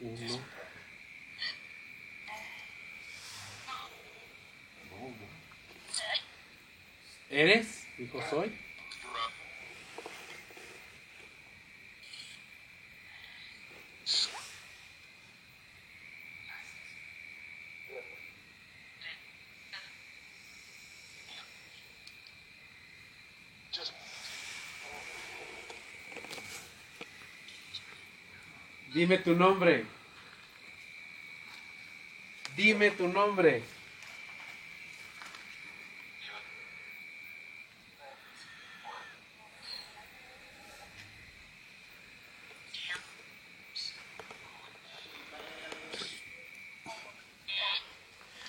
Uno. 0.00 0.58
¿Eres? 7.30 7.86
Dijo 7.98 8.20
soy. 8.30 8.52
Dime 28.98 29.18
tu 29.18 29.32
nombre. 29.32 29.84
Dime 32.56 32.90
tu 32.90 33.06
nombre. 33.06 33.62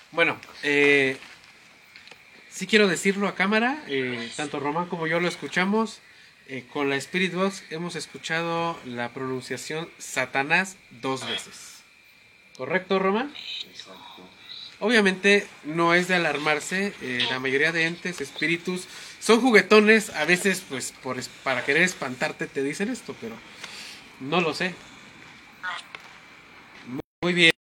Bueno, 0.10 0.40
eh, 0.64 1.16
sí 2.50 2.66
quiero 2.66 2.88
decirlo 2.88 3.28
a 3.28 3.36
cámara, 3.36 3.84
eh, 3.88 4.32
tanto 4.36 4.60
Román 4.60 4.88
como 4.88 5.06
yo 5.06 5.20
lo 5.20 5.28
escuchamos. 5.28 6.02
Eh, 6.52 6.66
con 6.74 6.90
la 6.90 6.96
Spirit 6.96 7.36
Box 7.36 7.64
hemos 7.70 7.96
escuchado 7.96 8.76
la 8.84 9.10
pronunciación 9.10 9.88
Satanás 10.00 10.78
dos 10.90 11.28
veces. 11.28 11.84
¿Correcto, 12.58 12.98
Román? 12.98 13.32
Obviamente 14.80 15.48
no 15.64 15.94
es 15.94 16.08
de 16.08 16.16
alarmarse, 16.16 16.96
eh, 17.02 17.24
la 17.30 17.40
mayoría 17.40 17.72
de 17.72 17.86
entes, 17.86 18.20
espíritus, 18.20 18.88
son 19.20 19.42
juguetones, 19.42 20.10
a 20.10 20.26
veces 20.26 20.64
pues 20.68 20.92
por, 21.04 21.18
para 21.44 21.64
querer 21.64 21.84
espantarte 21.84 22.48
te 22.48 22.64
dicen 22.64 22.90
esto, 22.90 23.16
pero 23.22 23.36
no 24.20 24.42
lo 24.42 24.56
sé. 24.56 24.74
Muy 27.22 27.34
bien. 27.34 27.54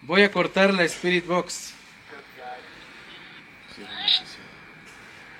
Voy 0.00 0.22
a 0.22 0.32
cortar 0.32 0.72
la 0.72 0.84
Spirit 0.84 1.26
Box. 1.26 1.74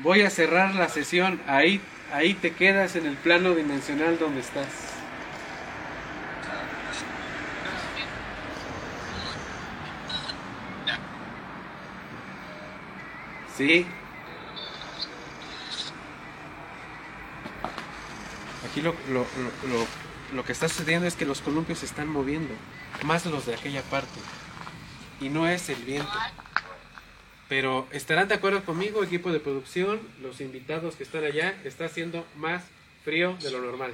Voy 0.03 0.23
a 0.23 0.31
cerrar 0.31 0.75
la 0.75 0.89
sesión. 0.89 1.41
Ahí, 1.47 1.81
ahí 2.13 2.35
te 2.35 2.53
quedas 2.53 2.97
en 2.97 3.07
el 3.07 3.17
plano 3.17 3.55
dimensional 3.55 4.19
donde 4.19 4.41
estás. 4.41 4.69
Sí. 13.57 13.87
Aquí 18.71 18.81
lo, 18.81 18.95
lo, 19.09 19.21
lo, 19.21 19.69
lo, 19.69 19.87
lo 20.35 20.45
que 20.45 20.53
está 20.53 20.69
sucediendo 20.69 21.07
es 21.07 21.15
que 21.15 21.27
los 21.27 21.43
columpios 21.43 21.81
se 21.81 21.87
están 21.87 22.09
moviendo, 22.09 22.55
más 23.03 23.27
los 23.27 23.45
de 23.45 23.55
aquella 23.55 23.83
parte. 23.83 24.19
Y 25.21 25.29
no 25.29 25.47
es 25.47 25.69
el 25.69 25.83
viento. 25.83 26.11
Pero 27.51 27.89
estarán 27.91 28.29
de 28.29 28.35
acuerdo 28.37 28.65
conmigo, 28.65 29.03
equipo 29.03 29.33
de 29.33 29.41
producción, 29.41 30.01
los 30.23 30.41
invitados 30.41 30.95
que 30.95 31.03
están 31.03 31.25
allá, 31.25 31.61
está 31.65 31.87
haciendo 31.87 32.25
más 32.37 32.63
frío 33.05 33.37
de 33.39 33.51
lo 33.51 33.61
normal. 33.61 33.93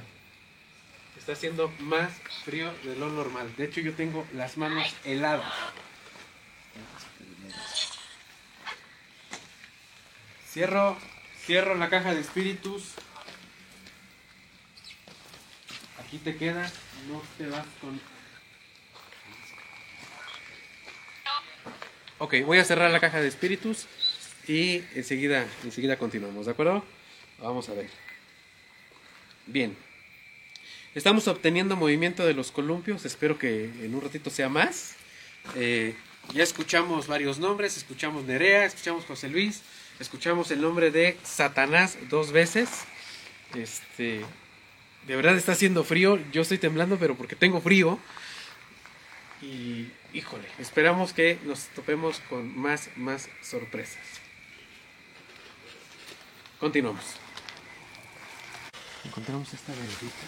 Está 1.17 1.31
haciendo 1.31 1.73
más 1.79 2.11
frío 2.45 2.71
de 2.83 2.95
lo 2.95 3.09
normal. 3.09 3.51
De 3.57 3.65
hecho, 3.65 3.81
yo 3.81 3.95
tengo 3.95 4.27
las 4.35 4.57
manos 4.57 4.95
heladas. 5.05 5.51
Cierro, 10.47 10.95
cierro 11.43 11.73
la 11.73 11.89
caja 11.89 12.13
de 12.13 12.21
espíritus. 12.21 12.91
Aquí 15.97 16.19
te 16.19 16.37
quedas, 16.37 16.73
no 17.09 17.23
te 17.39 17.47
vas 17.47 17.65
con... 17.81 17.99
Ok, 22.19 22.33
voy 22.47 22.57
a 22.57 22.65
cerrar 22.65 22.89
la 22.89 22.99
caja 22.99 23.21
de 23.21 23.27
espíritus 23.27 23.85
y 24.47 24.81
enseguida, 24.95 25.45
enseguida 25.63 25.97
continuamos, 25.97 26.47
¿de 26.47 26.51
acuerdo? 26.51 26.83
Vamos 27.37 27.69
a 27.69 27.73
ver. 27.73 27.89
Bien. 29.45 29.77
Estamos 30.95 31.27
obteniendo 31.27 31.75
movimiento 31.75 32.25
de 32.25 32.33
los 32.33 32.51
columpios, 32.51 33.05
espero 33.05 33.37
que 33.37 33.65
en 33.65 33.93
un 33.93 34.01
ratito 34.01 34.31
sea 34.31 34.49
más. 34.49 34.95
Eh, 35.55 35.93
ya 36.33 36.41
escuchamos 36.41 37.05
varios 37.05 37.37
nombres, 37.37 37.77
escuchamos 37.77 38.23
Nerea, 38.23 38.65
escuchamos 38.65 39.05
José 39.05 39.29
Luis, 39.29 39.61
escuchamos 39.99 40.49
el 40.49 40.59
nombre 40.59 40.89
de 40.89 41.17
Satanás 41.21 41.99
dos 42.09 42.31
veces. 42.31 42.67
Este, 43.53 44.21
de 45.05 45.15
verdad 45.15 45.37
está 45.37 45.51
haciendo 45.51 45.83
frío, 45.83 46.19
yo 46.31 46.41
estoy 46.41 46.57
temblando, 46.57 46.97
pero 46.97 47.13
porque 47.13 47.35
tengo 47.35 47.61
frío. 47.61 47.99
Y 49.39 49.85
híjole, 50.17 50.47
esperamos 50.57 51.13
que 51.13 51.37
nos 51.43 51.67
topemos 51.75 52.19
con 52.29 52.57
más, 52.57 52.89
más 52.95 53.29
sorpresas. 53.43 54.03
Continuamos. 56.59 57.03
Encontramos 59.05 59.53
esta 59.53 59.71
bendita. 59.73 60.25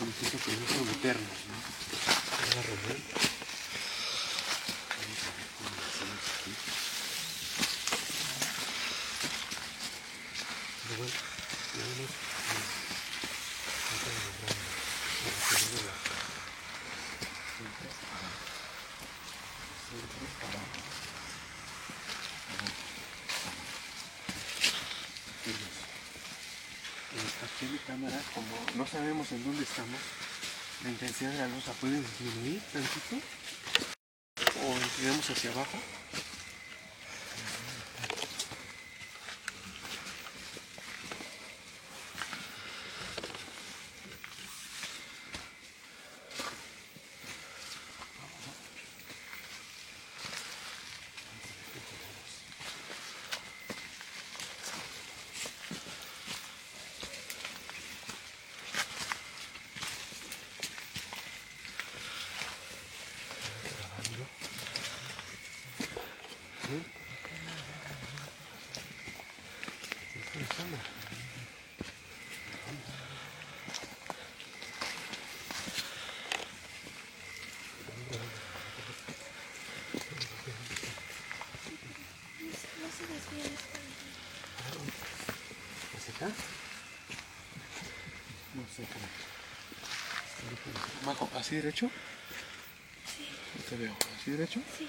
Nos 0.00 0.22
hizo 0.22 0.38
permiso 0.38 0.84
meternos, 0.84 1.38
¿no? 1.48 1.54
Hola, 2.42 2.62
Román. 2.66 3.02
Vamos 4.98 5.20
a 5.22 5.30
ver 5.36 5.46
cómo 5.56 5.70
lo 5.70 5.82
hacemos 5.86 6.22
aquí. 6.34 6.52
Pero 10.82 10.94
bueno, 10.98 11.14
nada 11.78 11.94
más, 12.02 12.10
eh, 12.10 12.66
trata 13.86 14.08
de 14.10 14.18
lograr 14.26 14.56
el 15.22 15.34
sonido 15.46 15.78
de 15.78 15.86
la- 15.86 16.02
siempre 17.52 17.86
para- 18.10 18.34
siempre 19.86 20.26
para- 20.40 20.66
Irnos. 25.44 25.76
En 27.12 27.18
esta 27.26 27.46
como 28.10 28.48
no 28.76 28.86
sabemos 28.86 29.30
en 29.30 29.44
dónde 29.44 29.62
estamos, 29.62 30.00
la 30.82 30.90
intensidad 30.90 31.30
de 31.30 31.38
la 31.38 31.48
luz 31.48 31.66
la 31.66 31.72
puede 31.74 32.00
disminuir 32.00 32.60
tantito 32.72 33.16
o 34.64 34.76
inclinamos 34.76 35.30
hacia 35.30 35.52
abajo. 35.52 35.78
No 88.54 88.62
sé 88.76 88.84
cómo. 88.92 89.06
Majo, 91.04 91.28
¿así 91.36 91.56
derecho? 91.56 91.90
Sí. 93.16 93.28
No 93.56 93.64
te 93.64 93.76
veo. 93.76 93.96
¿Así 94.16 94.30
derecho? 94.30 94.60
Sí. 94.78 94.88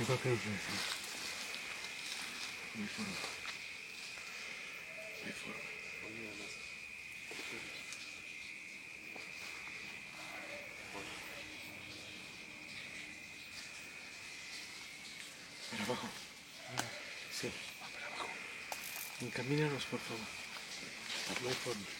Yo 0.00 0.06
creo 0.06 0.22
que 0.22 0.28
no 0.30 0.36
puede 0.36 0.56
ser. 0.56 0.80
No 2.74 2.82
hay 2.82 2.88
forma. 2.88 3.12
No 5.20 5.26
hay 5.26 5.32
forma. 5.32 5.60
Ponle 6.00 6.20
nada 6.24 6.36
más. 6.40 6.52
Para 15.70 15.84
abajo. 15.84 16.08
Sí, 17.38 17.52
para 17.92 18.06
abajo. 18.06 18.28
Encamínanos, 19.20 19.84
por 19.84 20.00
favor. 20.00 20.26
No 21.42 21.48
hay 21.50 21.54
forma. 21.56 21.99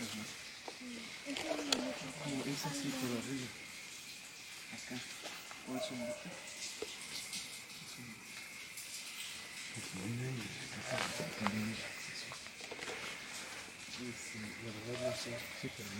Como 0.00 0.08
es 2.46 2.64
así 2.64 2.88
por 2.88 3.10
arriba. 3.18 3.48
Acá. 4.72 4.96
O 5.68 5.70
es 5.76 5.90
un. 5.90 6.00
La 14.60 14.70
verdad 14.72 14.96
no 15.04 15.12
sé. 15.16 15.32
Sí, 15.60 15.68
pero. 15.76 15.90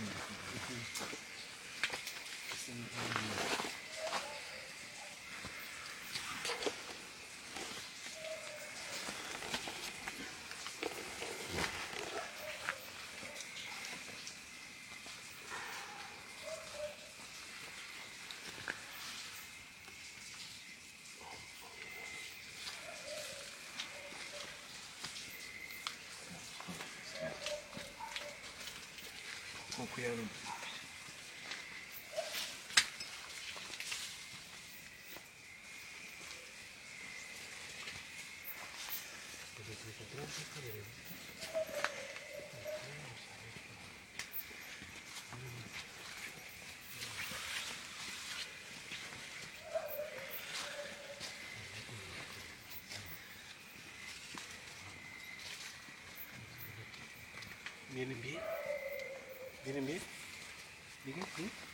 Con 30.01 30.09
cuidado. 30.09 30.41
¿Vienen 57.93 58.21
bien? 58.21 58.21
¿Vienen 58.21 58.21
bien? 58.21 58.39
¿Vienen 58.39 58.60
bien? 59.85 60.01
¿Vienes 61.05 61.15
bien, 61.15 61.25
Miguel? 61.37 61.70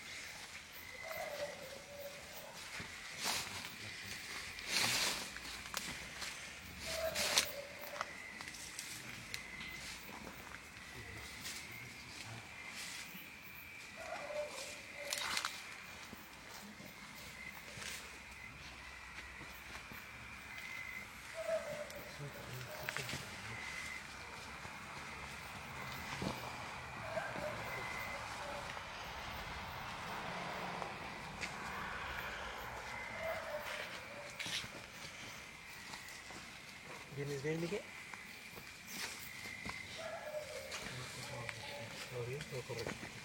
¿Todo 37.18 37.26
bien? 42.28 42.40
¿Todo 42.52 42.62
correcto? 42.62 42.94
Vamos 42.94 43.17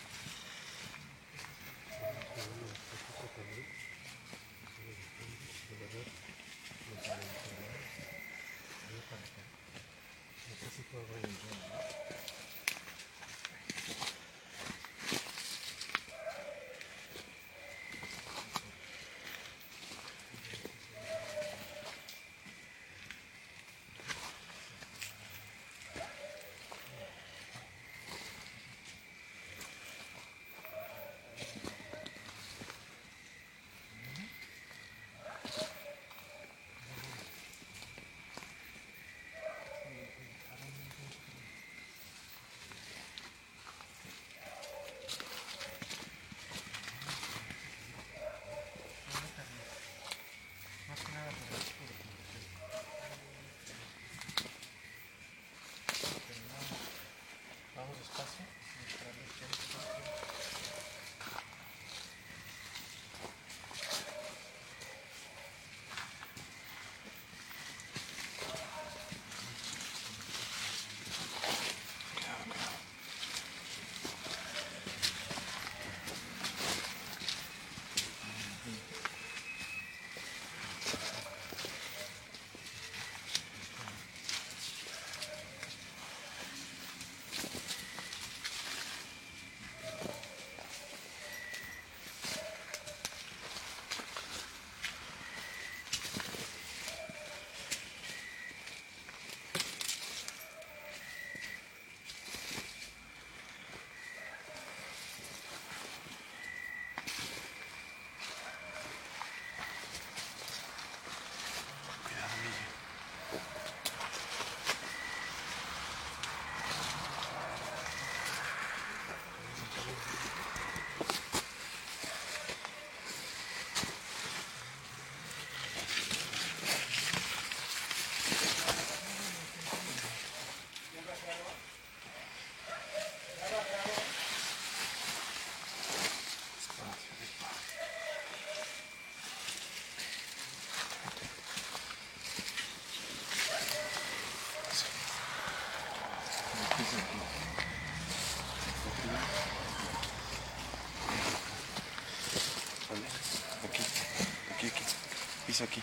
Aquí. 155.60 155.82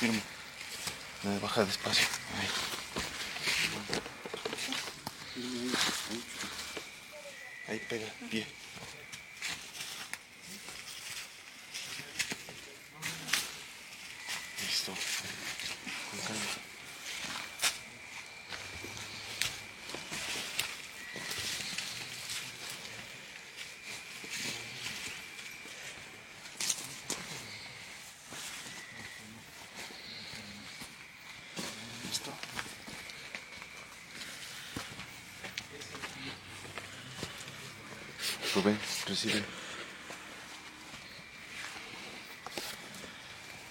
Firme. 0.00 0.20
Baja 1.40 1.64
despacio. 1.64 2.06
Ahí. 2.36 2.48
Ahí 7.68 7.78
pega, 7.88 8.06
pie. 8.28 8.46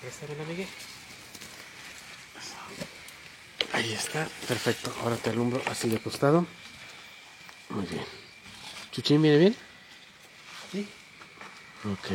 Préstamela, 0.01 0.43
Miguel. 0.45 0.67
Ahí 3.73 3.93
está, 3.93 4.27
perfecto. 4.47 4.95
Ahora 5.01 5.15
te 5.17 5.29
alumbro 5.29 5.61
así 5.67 5.89
de 5.89 5.99
costado. 5.99 6.47
Muy 7.69 7.85
bien. 7.85 8.05
¿Chuchín 8.91 9.21
viene 9.21 9.37
bien? 9.37 9.55
Sí. 10.71 10.87
Ok. 11.85 12.07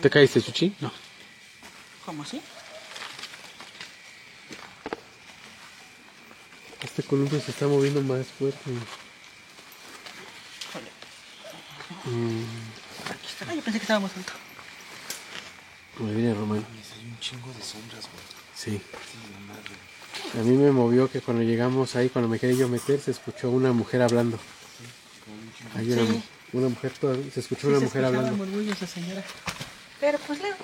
¿Te 0.00 0.08
caíste, 0.08 0.40
Chuchín? 0.40 0.74
No. 0.80 0.90
¿Cómo 2.06 2.22
así? 2.22 2.40
Este 6.82 6.99
columpio 7.10 7.40
se 7.40 7.50
está 7.50 7.66
moviendo 7.66 8.00
más 8.02 8.24
fuerte. 8.38 8.70
Mm, 12.04 12.44
Aquí 13.10 13.26
está. 13.28 13.50
Ay, 13.50 13.56
yo 13.56 13.62
pensé 13.62 13.78
que 13.78 13.82
estaba 13.84 14.00
más 14.00 14.16
alto. 14.16 14.32
me 15.98 16.14
viene 16.14 16.32
Román. 16.34 16.64
Salió 16.88 17.08
un 17.08 17.18
chingo 17.20 17.52
de 17.52 17.62
sombras, 17.62 18.02
güey. 18.10 18.24
Sí. 18.54 18.70
Sí, 18.70 19.18
la 19.32 19.40
madre. 19.40 20.40
A 20.40 20.44
mí 20.44 20.56
me 20.56 20.70
movió 20.70 21.10
que 21.10 21.20
cuando 21.20 21.42
llegamos 21.42 21.96
ahí, 21.96 22.08
cuando 22.08 22.28
me 22.28 22.38
quería 22.38 22.56
yo 22.56 22.68
meter, 22.68 23.00
se 23.00 23.10
escuchó 23.10 23.50
una 23.50 23.72
mujer 23.72 24.02
hablando. 24.02 24.38
Hay 25.76 25.90
una, 25.92 26.06
Sí. 26.06 26.22
una 26.52 26.68
mujer, 26.68 26.92
toda- 26.92 27.16
se 27.32 27.40
escuchó 27.40 27.62
Sí, 27.62 27.66
una 27.68 27.78
se 27.80 27.84
mujer 27.86 28.04
hablando. 28.04 28.32
murmullo 28.36 28.72
esa 28.72 28.86
señora. 28.86 29.22
Pero 30.00 30.18
pues 30.26 30.40
Leo. 30.40 30.54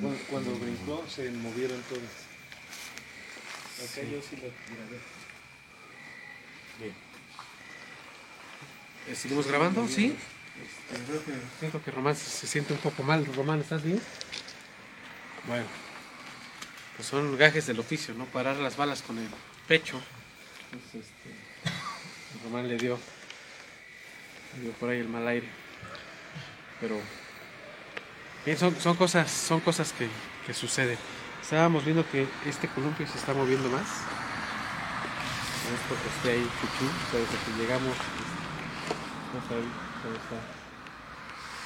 Cuando, 0.00 0.18
cuando 0.30 0.54
brincó 0.56 1.04
se 1.08 1.30
movieron 1.30 1.80
todas. 1.82 2.26
Acá 3.84 4.02
yo 4.02 4.20
sí 4.22 4.36
lo 4.36 4.42
grabé. 4.42 5.00
Eh, 9.08 9.14
¿Seguimos 9.14 9.46
grabando? 9.46 9.86
Sí. 9.88 10.16
Creo 11.06 11.24
que 11.24 11.32
siento 11.60 11.82
que 11.82 11.90
Román 11.90 12.16
se, 12.16 12.46
siente 12.46 12.72
un 12.72 12.78
poco 12.80 13.02
mal. 13.02 13.24
Román, 13.34 13.60
¿estás 13.60 13.82
bien? 13.82 14.00
Bueno. 15.46 15.66
Pues 16.96 17.08
son 17.08 17.36
gajes 17.36 17.66
del 17.66 17.78
oficio, 17.78 18.14
¿no? 18.14 18.24
Parar 18.26 18.56
las 18.56 18.76
balas 18.76 19.02
con 19.02 19.18
el 19.18 19.28
pecho. 19.68 20.00
Entonces, 20.72 21.10
este, 21.10 22.42
Román 22.44 22.68
le 22.68 22.78
dio, 22.78 22.98
le 24.56 24.62
dio 24.62 24.72
por 24.72 24.88
ahí 24.88 25.00
el 25.00 25.08
mal 25.08 25.28
aire. 25.28 25.48
Pero 26.80 26.98
bien, 28.46 28.56
son, 28.56 28.80
son 28.80 28.96
cosas, 28.96 29.30
son 29.30 29.60
cosas 29.60 29.92
que, 29.92 30.08
que 30.46 30.54
suceden. 30.54 30.96
Estábamos 31.42 31.84
viendo 31.84 32.08
que 32.10 32.26
este 32.46 32.68
columpio 32.68 33.06
se 33.06 33.18
está 33.18 33.34
moviendo 33.34 33.68
más. 33.68 33.86
Es 35.66 35.80
porque 35.88 36.08
esté 36.16 36.30
ahí 36.30 36.48
pero 37.10 37.24
desde 37.24 37.36
que 37.44 37.62
llegamos 37.62 37.96
Vamos 39.32 39.50
a 39.50 39.54
ver 39.54 39.64
cómo 40.02 40.14
está. 40.14 40.36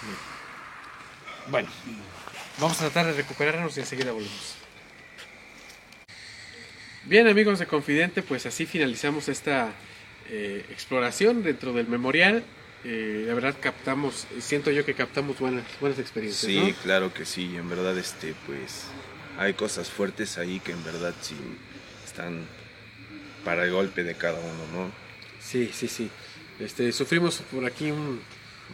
Bien. 0.03 0.17
Bueno, 1.51 1.69
vamos 2.59 2.77
a 2.81 2.91
tratar 2.91 3.07
de 3.07 3.13
recuperarnos 3.13 3.77
y 3.77 3.81
enseguida 3.81 4.13
volvemos. 4.13 4.57
Bien 7.05 7.29
amigos 7.29 7.59
de 7.59 7.67
Confidente, 7.67 8.23
pues 8.23 8.47
así 8.47 8.67
finalizamos 8.67 9.29
esta 9.29 9.73
eh, 10.29 10.65
exploración 10.71 11.43
dentro 11.43 11.73
del 11.73 11.87
memorial. 11.87 12.45
Eh, 12.85 13.25
la 13.27 13.35
verdad 13.35 13.55
captamos, 13.61 14.27
siento 14.41 14.71
yo 14.71 14.85
que 14.87 14.95
captamos 14.95 15.39
buenas, 15.39 15.65
buenas 15.81 15.99
experiencias. 15.99 16.51
Sí, 16.51 16.59
¿no? 16.59 16.83
claro 16.83 17.13
que 17.13 17.25
sí. 17.27 17.55
En 17.57 17.69
verdad, 17.69 17.97
este, 17.99 18.35
pues, 18.47 18.85
hay 19.39 19.53
cosas 19.55 19.91
fuertes 19.91 20.39
ahí 20.39 20.61
que 20.61 20.73
en 20.73 20.83
verdad 20.85 21.15
sí 21.21 21.35
están 22.05 22.47
para 23.45 23.65
el 23.65 23.73
golpe 23.73 24.03
de 24.03 24.15
cada 24.15 24.39
uno, 24.39 24.67
¿no? 24.85 24.93
Sí, 25.41 25.71
sí, 25.75 25.89
sí. 25.89 26.11
Este, 26.59 26.93
sufrimos 26.93 27.39
por 27.51 27.65
aquí 27.67 27.91
un, 27.91 28.21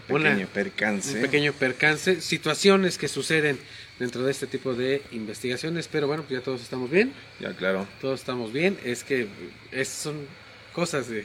Un 0.08 0.14
una- 0.16 0.30
pequeño 0.30 0.48
percance. 0.48 1.14
un 1.16 1.20
pequeño 1.22 1.52
percance, 1.52 2.20
situaciones 2.20 2.98
que 2.98 3.08
suceden 3.08 3.58
dentro 3.98 4.22
de 4.24 4.30
este 4.30 4.46
tipo 4.46 4.74
de 4.74 5.02
investigaciones, 5.12 5.88
pero 5.88 6.06
bueno, 6.06 6.22
pues 6.24 6.38
ya 6.38 6.44
todos 6.44 6.60
estamos 6.62 6.90
bien, 6.90 7.12
Ya, 7.40 7.54
claro. 7.54 7.86
todos 8.00 8.20
estamos 8.20 8.52
bien, 8.52 8.78
es 8.84 9.02
que 9.04 9.26
es, 9.72 9.88
son 9.88 10.26
cosas 10.72 11.08
de, 11.08 11.24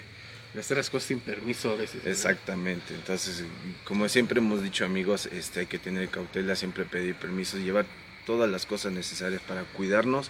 de 0.54 0.60
hacer 0.60 0.78
las 0.78 0.90
cosas 0.90 1.08
sin 1.08 1.20
permiso 1.20 1.72
a 1.72 1.76
veces. 1.76 2.06
Exactamente. 2.06 2.94
Entonces, 2.94 3.44
como 3.84 4.08
siempre 4.10 4.40
hemos 4.40 4.62
dicho, 4.62 4.86
amigos, 4.86 5.28
este, 5.28 5.62
hay 5.62 5.66
que 5.66 5.80
tener 5.80 6.10
cautela, 6.10 6.56
siempre 6.56 6.86
pedir 6.86 7.16
permisos, 7.16 7.62
llevar 7.62 7.86
todas 8.26 8.50
las 8.50 8.66
cosas 8.66 8.92
necesarias 8.92 9.42
para 9.42 9.64
cuidarnos 9.64 10.30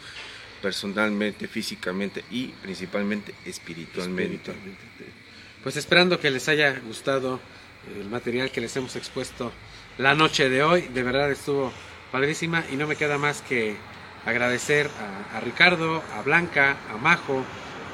personalmente, 0.62 1.48
físicamente 1.48 2.24
y 2.30 2.48
principalmente 2.48 3.34
espiritualmente. 3.46 4.36
Espiritualmente. 4.36 5.06
Pues 5.64 5.76
esperando 5.76 6.20
que 6.20 6.30
les 6.30 6.48
haya 6.48 6.80
gustado 6.80 7.40
el 8.00 8.10
material 8.10 8.52
que 8.52 8.62
les 8.62 8.76
hemos 8.76 8.96
expuesto 8.96 9.52
la 9.98 10.14
noche 10.14 10.50
de 10.50 10.64
hoy, 10.64 10.82
de 10.84 11.04
verdad 11.04 11.32
estuvo 11.32 11.72
padrísima 12.12 12.64
y 12.72 12.76
no 12.76 12.88
me 12.88 12.96
queda 12.96 13.18
más 13.18 13.42
que 13.42 13.76
agradecer 14.26 14.90
a, 15.34 15.38
a 15.38 15.40
Ricardo, 15.42 16.04
a 16.16 16.22
Blanca, 16.22 16.78
a 16.92 16.98
Majo, 16.98 17.44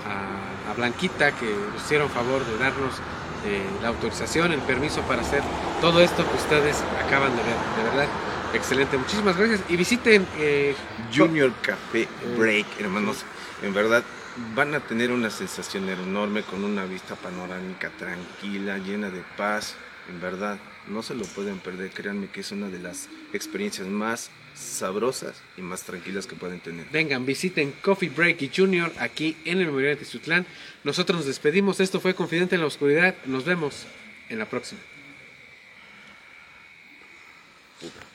a, 0.08 0.72
a 0.72 0.74
Blanquita 0.74 1.32
que 1.32 1.46
nos 1.46 1.84
hicieron 1.84 2.10
favor 2.10 2.46
de 2.46 2.58
darnos 2.58 3.02
eh, 3.46 3.64
la 3.82 3.90
autorización, 3.90 4.52
el 4.52 4.62
permiso 4.62 5.02
para 5.04 5.22
hacer 5.22 5.42
todo 5.80 6.02
esto 6.02 6.30
que 6.30 6.38
ustedes 6.38 6.84
acaban 7.06 7.36
de 7.36 7.44
ver. 7.44 7.56
De 7.78 7.84
verdad, 7.84 8.08
excelente. 8.54 8.98
Muchísimas 8.98 9.38
gracias 9.38 9.62
y 9.70 9.78
visiten 9.78 10.28
eh, 10.38 10.76
Junior 11.16 11.54
Café 11.62 12.08
Break, 12.38 12.66
hermanos. 12.80 13.24
En 13.62 13.74
verdad, 13.74 14.04
van 14.56 14.74
a 14.76 14.80
tener 14.80 15.12
una 15.12 15.30
sensación 15.30 15.88
enorme 15.88 16.44
con 16.44 16.64
una 16.64 16.86
vista 16.86 17.16
panorámica 17.16 17.90
tranquila, 17.98 18.78
llena 18.80 19.10
de 19.10 19.24
paz. 19.38 19.76
En 20.10 20.20
verdad, 20.20 20.58
no 20.88 21.04
se 21.04 21.16
lo 21.16 21.26
pueden 21.26 21.60
perder. 21.60 21.92
Créanme 21.92 22.28
que 22.28 22.42
es 22.42 22.52
una 22.52 22.68
de 22.70 22.80
las 22.80 23.08
experiencias 23.34 23.88
más 23.88 24.30
sabrosas 24.58 25.42
y 25.58 25.62
más 25.62 25.84
tranquilas 25.84 26.28
que 26.28 26.36
pueden 26.36 26.60
tener. 26.60 26.86
Vengan, 26.92 27.26
visiten 27.26 27.74
Coffee 27.82 28.10
Break 28.10 28.42
y 28.42 28.52
Junior 28.56 28.92
aquí 29.00 29.38
en 29.46 29.60
el 29.60 29.68
Memorial 29.68 29.96
de 29.96 30.04
Tizutlán. 30.04 30.46
Nosotros 30.84 31.18
nos 31.18 31.28
despedimos. 31.28 31.80
Esto 31.80 32.00
fue 32.00 32.16
Confidente 32.16 32.56
en 32.56 32.62
la 32.62 32.68
Oscuridad. 32.68 33.16
Nos 33.26 33.46
vemos 33.46 33.86
en 34.30 34.40
la 34.40 34.46
próxima. 34.46 34.82
Puta. 37.80 38.07